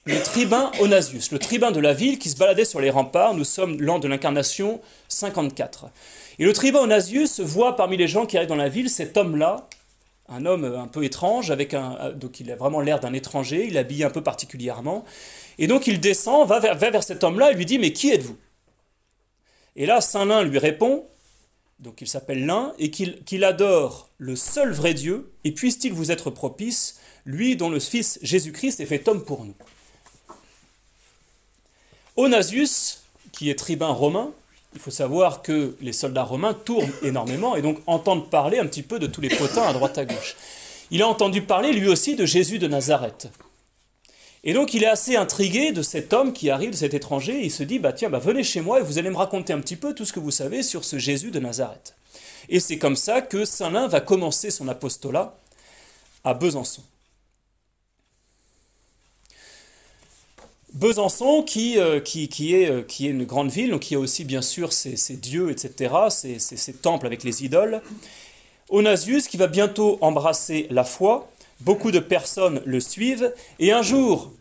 [0.09, 3.35] le tribun Onasius, le tribun de la ville qui se baladait sur les remparts.
[3.35, 5.91] Nous sommes l'an de l'incarnation 54.
[6.39, 9.69] Et le tribun Onasius voit parmi les gens qui arrivent dans la ville cet homme-là,
[10.31, 13.77] un homme un peu étrange, avec un, donc il a vraiment l'air d'un étranger, il
[13.77, 15.05] est habillé un peu particulièrement.
[15.59, 18.39] Et donc il descend, va vers, vers cet homme-là et lui dit Mais qui êtes-vous?
[19.77, 21.05] Et là, Saint Lin lui répond
[21.81, 26.29] donc il s'appelle Lin, et qu'il adore le seul vrai Dieu, et puisse-t-il vous être
[26.29, 29.55] propice, lui dont le Fils Jésus-Christ est fait homme pour nous?
[32.19, 34.33] Onasius, qui est tribun romain,
[34.75, 38.83] il faut savoir que les soldats romains tournent énormément et donc entendent parler un petit
[38.83, 40.35] peu de tous les potins à droite à gauche.
[40.91, 43.29] Il a entendu parler lui aussi de Jésus de Nazareth.
[44.43, 47.45] Et donc il est assez intrigué de cet homme qui arrive, de cet étranger, et
[47.45, 49.61] il se dit, bah tiens, bah venez chez moi et vous allez me raconter un
[49.61, 51.95] petit peu tout ce que vous savez sur ce Jésus de Nazareth.
[52.49, 55.37] Et c'est comme ça que Saint Lin va commencer son apostolat
[56.25, 56.83] à Besançon.
[60.79, 63.99] Besançon, qui, euh, qui, qui, est, euh, qui est une grande ville, donc qui a
[63.99, 67.83] aussi bien sûr ses, dieux, etc., ses, ses, temples avec les idoles.
[68.69, 71.29] Onasius, qui va bientôt embrasser la foi,
[71.63, 74.33] beaucoup de personnes le suivent, et un jour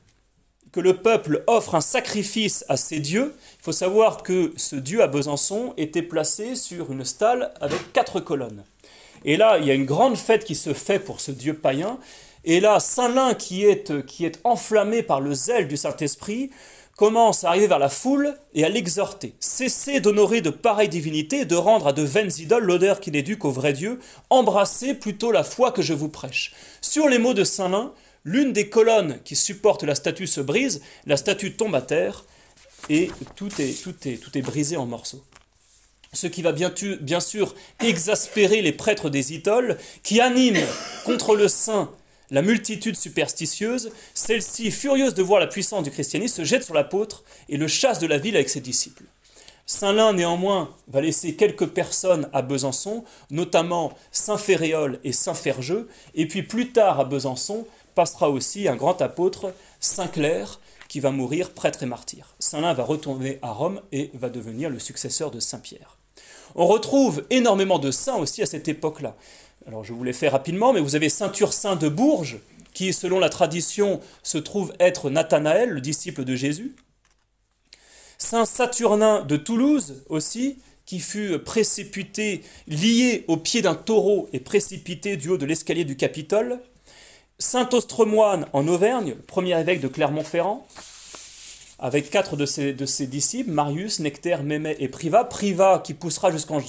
[0.71, 5.01] que le peuple offre un sacrifice à ses dieux, il faut savoir que ce dieu
[5.01, 8.63] à Besançon était placé sur une stalle avec quatre colonnes.
[9.25, 11.97] Et là, il y a une grande fête qui se fait pour ce dieu païen,
[12.49, 13.91] Et là, Saint Lin, qui est,
[14.45, 16.49] enflammé par le zèle du Saint-Esprit,
[16.95, 19.35] commence à arriver vers la foule et à l'exhorter.
[19.41, 23.21] Cessez d'honorer de pareilles divinités et de rendre à de vaines idoles l'odeur qui n'est
[23.21, 23.99] due qu'au vrai Dieu.
[24.29, 26.53] Embrassez plutôt la foi que je vous prêche.
[26.79, 27.91] Sur les mots de Saint Lin,
[28.23, 32.23] l'une des colonnes qui supporte la statue se brise, la statue tombe à terre
[32.89, 35.23] et tout est, tout est, tout est brisé en morceaux.
[36.13, 40.65] Ce qui va bien, bien sûr exaspérer les prêtres des idoles qui animent
[41.03, 41.91] contre le saint
[42.29, 47.23] la multitude superstitieuse, celle-ci, furieuse de voir la puissance du christianisme, se jette sur l'apôtre
[47.49, 49.05] et le chasse de la ville avec ses disciples.
[49.65, 55.89] Saint Lin, néanmoins, va laisser quelques personnes à Besançon, notamment Saint Féréol et Saint Fergeux,
[56.15, 61.11] et puis plus tard à Besançon passera aussi un grand apôtre, Saint Clair, qui va
[61.11, 62.35] mourir prêtre et martyr.
[62.39, 65.97] Saint Lin va retourner à Rome et va devenir le successeur de Saint Pierre.
[66.55, 69.15] On retrouve énormément de saints aussi à cette époque-là.
[69.67, 72.39] Alors je vous les fais rapidement, mais vous avez Saint Ursin de Bourges,
[72.73, 76.73] qui selon la tradition se trouve être Nathanaël, le disciple de Jésus.
[78.17, 85.17] Saint Saturnin de Toulouse aussi, qui fut précipité, lié au pied d'un taureau et précipité
[85.17, 86.61] du haut de l'escalier du Capitole.
[87.37, 90.65] Saint Ostremoine en Auvergne, premier évêque de Clermont-Ferrand
[91.79, 95.25] avec quatre de ses, disciples, Marius, Nectaire, Mémé et Privat.
[95.25, 96.59] Privat qui poussera jusqu'en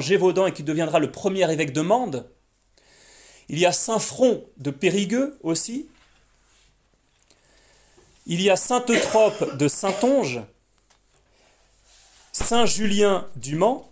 [0.00, 2.30] Gévaudan et qui deviendra le premier évêque de Mende.
[3.48, 5.88] Il y a Saint Front de Périgueux aussi.
[8.26, 10.42] Il y a Saint Eutrope de Saintonge.
[12.32, 13.90] Saint Julien du Mans.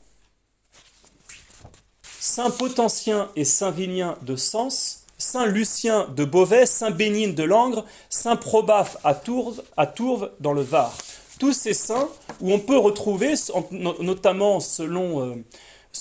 [2.20, 5.05] Saint Potentien et Saint Vinien de Sens.
[5.18, 10.94] Saint Lucien de Beauvais, Saint Bénigne de Langres, Saint Probaf à Tourves, dans le Var.
[11.38, 12.08] Tous ces saints
[12.40, 13.34] où on peut retrouver,
[13.70, 15.44] notamment selon, euh,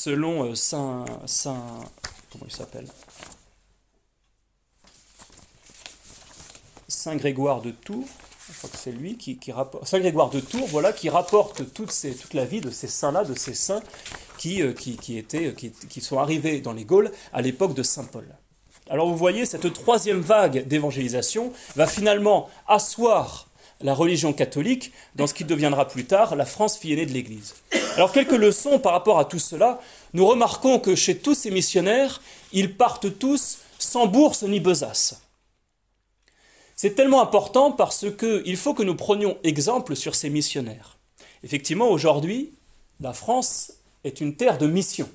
[0.08, 1.64] euh, Saint, Saint.
[2.32, 2.88] Comment il s'appelle?
[6.88, 8.08] Saint Grégoire de Tours,
[8.52, 11.94] je crois que c'est lui qui, rapporte, Saint Grégoire de Tours, voilà, qui rapporte toute,
[12.34, 13.82] la vie de ces saints-là, de ces saints
[14.38, 14.74] qui, euh,
[15.10, 18.28] étaient, qui sont arrivés dans les Gaules à l'époque de Saint Paul.
[18.90, 23.48] Alors vous voyez, cette troisième vague d'évangélisation va finalement asseoir
[23.82, 27.56] la religion catholique dans ce qui deviendra plus tard la France fille aînée de l'Église.
[27.96, 29.80] Alors quelques leçons par rapport à tout cela.
[30.14, 32.22] Nous remarquons que chez tous ces missionnaires,
[32.54, 35.22] ils partent tous sans bourse ni besace.
[36.76, 40.98] C'est tellement important parce qu'il faut que nous prenions exemple sur ces missionnaires.
[41.44, 42.54] Effectivement, aujourd'hui,
[43.00, 43.74] la France
[44.04, 45.10] est une terre de mission.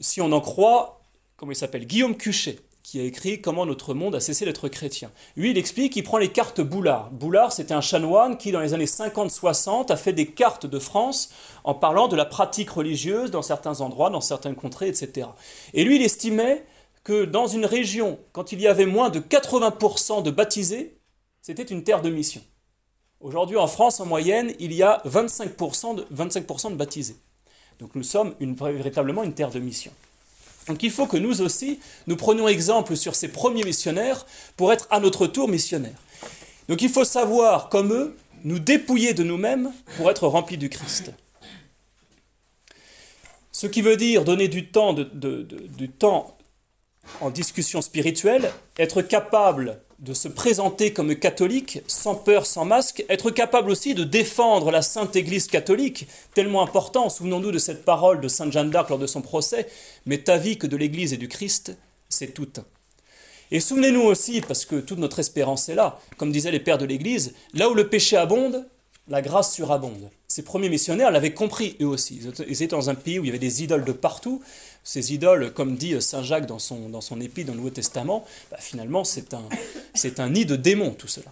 [0.00, 0.97] Si on en croit
[1.38, 1.86] comment il s'appelle?
[1.86, 5.10] Guillaume Cuchet, qui a écrit Comment notre monde a cessé d'être chrétien.
[5.36, 7.10] Lui, il explique qu'il prend les cartes Boulard.
[7.10, 11.30] Boulard, c'était un chanoine qui, dans les années 50-60, a fait des cartes de France
[11.64, 15.28] en parlant de la pratique religieuse dans certains endroits, dans certaines contrées, etc.
[15.74, 16.64] Et lui, il estimait
[17.04, 20.98] que dans une région, quand il y avait moins de 80% de baptisés,
[21.40, 22.42] c'était une terre de mission.
[23.20, 27.16] Aujourd'hui, en France, en moyenne, il y a 25% de, 25 de baptisés.
[27.78, 29.92] Donc nous sommes véritablement une terre de mission.
[30.68, 34.86] Donc il faut que nous aussi, nous prenions exemple sur ces premiers missionnaires pour être
[34.90, 36.00] à notre tour missionnaires.
[36.68, 41.10] Donc il faut savoir, comme eux, nous dépouiller de nous-mêmes pour être remplis du Christ.
[43.50, 46.36] Ce qui veut dire donner du temps, du temps
[47.20, 53.30] en discussion spirituelle, être capable de se présenter comme catholique, sans peur, sans masque, être
[53.30, 58.28] capable aussi de défendre la Sainte Église catholique, tellement important, souvenons-nous de cette parole de
[58.28, 59.66] Sainte Jeanne d'Arc lors de son procès,
[60.06, 61.76] mais ta vie que de l'Église et du Christ,
[62.08, 62.48] c'est tout.
[63.50, 66.84] Et souvenez-nous aussi, parce que toute notre espérance est là, comme disaient les pères de
[66.84, 68.66] l'Église, là où le péché abonde,
[69.08, 70.10] la grâce surabonde.
[70.28, 72.20] Ces premiers missionnaires l'avaient compris eux aussi.
[72.46, 74.42] Ils étaient dans un pays où il y avait des idoles de partout,
[74.88, 79.04] ces idoles, comme dit Saint Jacques dans son, dans dans le Nouveau Testament, bah, finalement
[79.04, 79.46] c'est un,
[79.94, 81.30] c'est un nid de démons tout cela.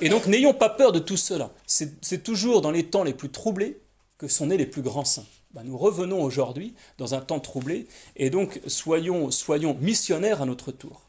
[0.00, 1.50] Et donc n'ayons pas peur de tout cela.
[1.66, 3.80] C'est toujours dans les temps les plus troublés
[4.16, 5.26] que sont nés les plus grands saints.
[5.54, 10.70] Bah, nous revenons aujourd'hui dans un temps troublé et donc soyons, soyons missionnaires à notre
[10.70, 11.02] tour.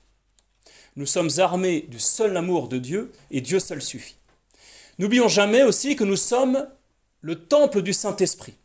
[0.95, 4.15] Nous sommes armés du seul amour de Dieu et Dieu seul suffit.
[4.97, 6.67] N'oublions jamais aussi que nous sommes
[7.21, 8.55] le temple du Saint-Esprit.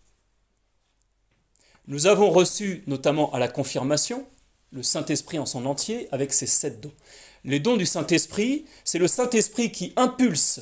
[1.92, 4.24] Nous avons reçu, notamment à la confirmation,
[4.72, 6.94] le Saint-Esprit en son entier avec ses sept dons.
[7.44, 10.60] Les dons du Saint-Esprit, c'est le Saint-Esprit qui impulse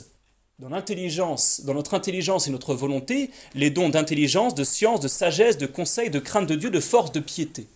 [0.59, 5.57] dans l'intelligence, dans notre intelligence et notre volonté, les dons d'intelligence, de science, de sagesse,
[5.57, 7.69] de conseil, de crainte de Dieu, de force, de piété.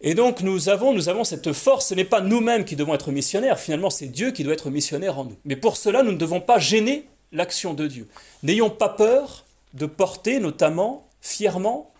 [0.00, 3.12] Et donc nous avons, nous avons cette force, ce n'est pas nous-mêmes qui devons être
[3.12, 5.36] missionnaires, finalement c'est Dieu qui doit être missionnaire en nous.
[5.44, 8.08] Mais pour cela, nous ne devons pas gêner l'action de Dieu.
[8.42, 11.92] N'ayons pas peur de porter notamment fièrement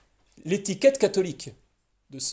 [0.44, 1.50] l'étiquette catholique.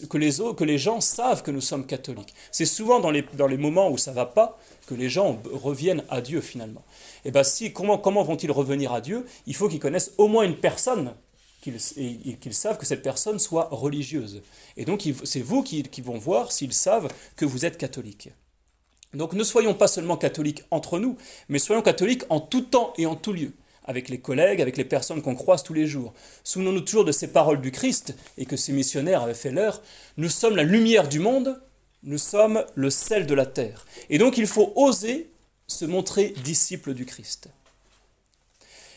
[0.09, 2.33] que, les, que les gens savent que nous sommes catholiques.
[2.51, 4.57] C'est souvent dans les, dans les moments où ça va pas
[4.87, 6.83] que les gens reviennent à Dieu finalement.
[7.25, 9.25] Et eh bien si, comment, comment vont-ils revenir à Dieu?
[9.45, 11.13] Il faut qu'ils connaissent au moins une personne
[11.97, 14.41] et qu'ils savent que cette personne soit religieuse.
[14.77, 18.29] Et donc c'est vous qui, qui vont voir s'ils savent que vous êtes catholique.
[19.13, 21.17] Donc ne soyons pas seulement catholiques entre nous,
[21.49, 23.53] mais soyons catholiques en tout temps et en tout lieu,
[23.87, 26.13] avec les collègues, avec les personnes qu'on croise tous les jours.
[26.43, 29.81] Souvenons-nous toujours de ces paroles du Christ et que ces missionnaires avaient fait leur.
[30.17, 31.59] Nous sommes la lumière du monde,
[32.03, 33.85] nous sommes le sel de la terre.
[34.09, 35.29] Et donc il faut oser
[35.67, 37.49] se montrer disciple du Christ.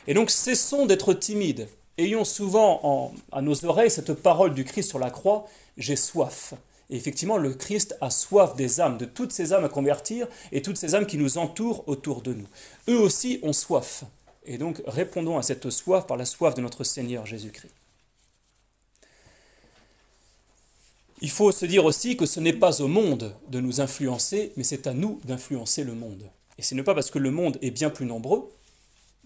[0.07, 1.68] Et donc cessons d'être timides.
[1.99, 6.55] Ayons souvent à nos oreilles cette parole du Christ sur la croix, j'ai soif.
[6.88, 10.61] Et effectivement, le Christ a soif des âmes, de toutes ces âmes à convertir et
[10.61, 12.47] toutes ces âmes qui nous entourent autour de nous.
[12.88, 14.05] Eux aussi ont soif.
[14.45, 17.72] Et donc répondons à cette soif par la soif de notre Seigneur Jésus-Christ.
[21.22, 24.64] Il faut se dire aussi que ce n'est pas au monde de nous influencer, mais
[24.64, 26.22] c'est à nous d'influencer le monde.
[26.57, 28.51] Et ce n'est pas parce que le monde est bien plus nombreux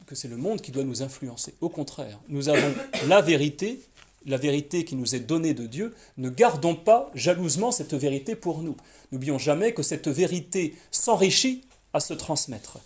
[0.06, 1.54] que c'est le monde qui doit nous influencer.
[1.60, 2.74] Au contraire, nous avons
[3.08, 3.80] la vérité
[4.26, 8.62] la vérité qui nous est donnée de Dieu, ne gardons pas jalousement cette vérité pour
[8.62, 8.76] nous.
[9.12, 12.78] N'oublions jamais que cette vérité s'enrichit à se transmettre.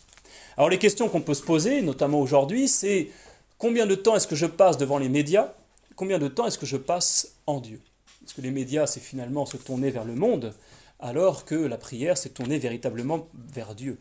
[0.58, 3.10] Alors les questions qu'on peut se poser, notamment aujourd'hui, c'est
[3.58, 5.52] combien de temps est-ce que je passe devant les médias?
[5.94, 7.80] Combien de temps est-ce que je passe en Dieu?
[8.20, 10.52] Parce que les médias, c'est finalement se tourner vers le monde,
[10.98, 13.98] alors que la prière, c'est tourner véritablement vers Dieu.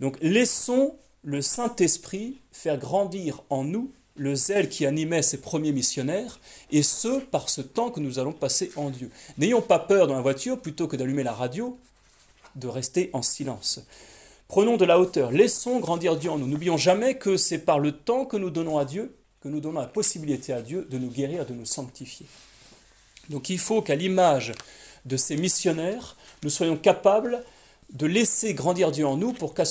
[0.00, 0.94] Donc laissons
[1.24, 6.40] le Saint-Esprit faire grandir en nous le zèle qui animait ces premiers missionnaires,
[6.70, 9.10] et ce, par ce temps que nous allons passer en Dieu.
[9.36, 11.78] N'ayons pas peur dans la voiture, plutôt que d'allumer la radio,
[12.56, 13.80] de rester en silence.
[14.48, 16.46] Prenons de la hauteur, laissons grandir Dieu en nous.
[16.46, 19.80] N'oublions jamais que c'est par le temps que nous donnons à Dieu, que nous donnons
[19.80, 22.24] la possibilité à Dieu de nous guérir, de nous sanctifier.
[23.28, 24.54] Donc il faut qu'à l'image
[25.04, 27.44] de ces missionnaires, nous soyons capables
[27.92, 29.64] de laisser grandir Dieu en nous pour qu'à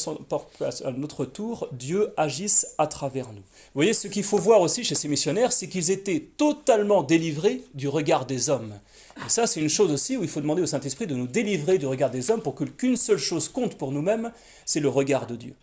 [0.95, 3.41] notre tour, Dieu agisse à travers nous.
[3.41, 7.63] Vous voyez, ce qu'il faut voir aussi chez ces missionnaires, c'est qu'ils étaient totalement délivrés
[7.73, 8.77] du regard des hommes.
[9.25, 11.77] Et ça, c'est une chose aussi où il faut demander au Saint-Esprit de nous délivrer
[11.77, 14.31] du regard des hommes pour qu'une seule chose compte pour nous-mêmes,
[14.65, 15.55] c'est le regard de Dieu.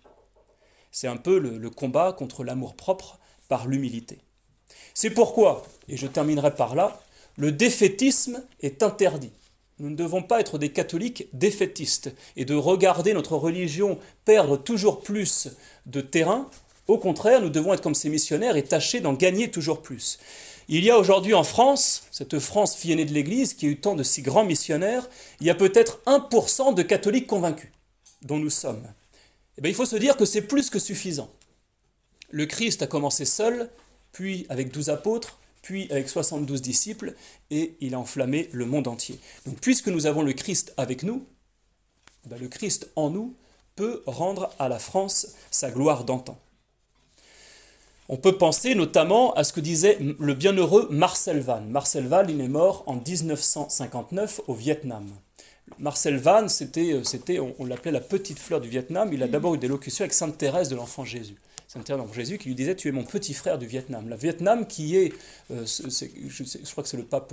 [0.91, 4.19] C'est un peu le, combat contre l'amour propre par l'humilité.
[4.93, 7.01] C'est pourquoi, et je terminerai par là,
[7.37, 9.33] le défaitisme est interdit.
[9.81, 15.01] Nous ne devons pas être des catholiques défaitistes et de regarder notre religion perdre toujours
[15.01, 15.49] plus
[15.87, 16.49] de terrain.
[16.87, 20.19] Au contraire, nous devons être comme ces missionnaires et tâcher d'en gagner toujours plus.
[20.69, 23.81] Il y a aujourd'hui en France, cette France fille aînée de l'Église, qui a eu
[23.81, 25.09] tant de si grands missionnaires,
[25.41, 27.71] il y a peut-être 1% de catholiques convaincus,
[28.23, 28.83] dont nous sommes.
[29.63, 31.31] Eh il faut se dire que c'est plus que suffisant.
[32.31, 33.71] Le Christ a commencé seul,
[34.13, 37.15] puis avec douze apôtres, puis avec 72 disciples,
[37.51, 39.21] et il a enflammé le monde entier.
[39.47, 41.27] Donc puisque nous avons le Christ avec nous,
[42.27, 43.35] ben, le Christ en nous
[43.77, 46.39] peut rendre à la France sa gloire d'antan.
[48.09, 51.67] On peut penser notamment à ce que disait le bienheureux Marcel Vann.
[51.71, 55.09] Marcel Vann, il est mort en 1959 au Vietnam.
[55.79, 59.11] Marcel Vann, c'était, c'était on, l'appelait la petite fleur du Vietnam.
[59.13, 61.37] Il a d'abord eu des locutions avec Sainte Thérèse de l'Enfant Jésus.
[61.67, 64.07] Sainte Thérèse de Jésus qui lui disait Tu es mon petit frère du Vietnam.
[64.07, 65.15] Le Vietnam qui est,
[65.51, 67.33] euh, je, crois que c'est le pape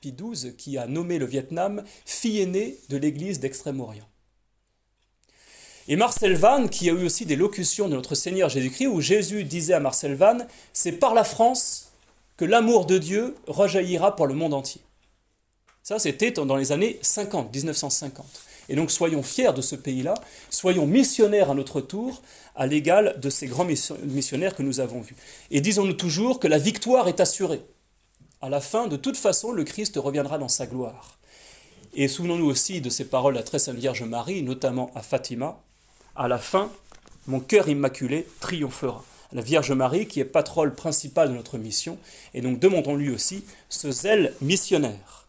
[0.00, 4.08] Pie XII qui a nommé le Vietnam fille aînée de l'Église d'Extrême-Orient.
[5.86, 9.44] Et Marcel Vann, qui a eu aussi des locutions de notre Seigneur Jésus-Christ, où Jésus
[9.44, 11.92] disait à Marcel Vann, c'est par la France
[12.36, 14.80] que l'amour de Dieu rejaillira pour le monde entier.
[15.82, 18.26] Ça, c'était dans les années 50, 1950.
[18.70, 20.14] Et donc soyons fiers de ce pays-là,
[20.48, 22.22] soyons missionnaires à notre tour,
[22.56, 25.16] à l'égal de ces grands missionnaires que nous avons vus.
[25.50, 27.60] Et disons-nous toujours que la victoire est assurée.
[28.40, 31.18] À la fin, de toute façon, le Christ reviendra dans sa gloire.
[31.94, 35.63] Et souvenons-nous aussi de ces paroles de la très sainte Vierge Marie, notamment à Fatima.
[36.16, 36.70] À la fin,
[37.26, 39.04] mon cœur immaculé triomphera.
[39.32, 41.98] La Vierge Marie, qui est patronne principale de notre mission,
[42.34, 45.23] et donc demandons-lui aussi ce zèle missionnaire.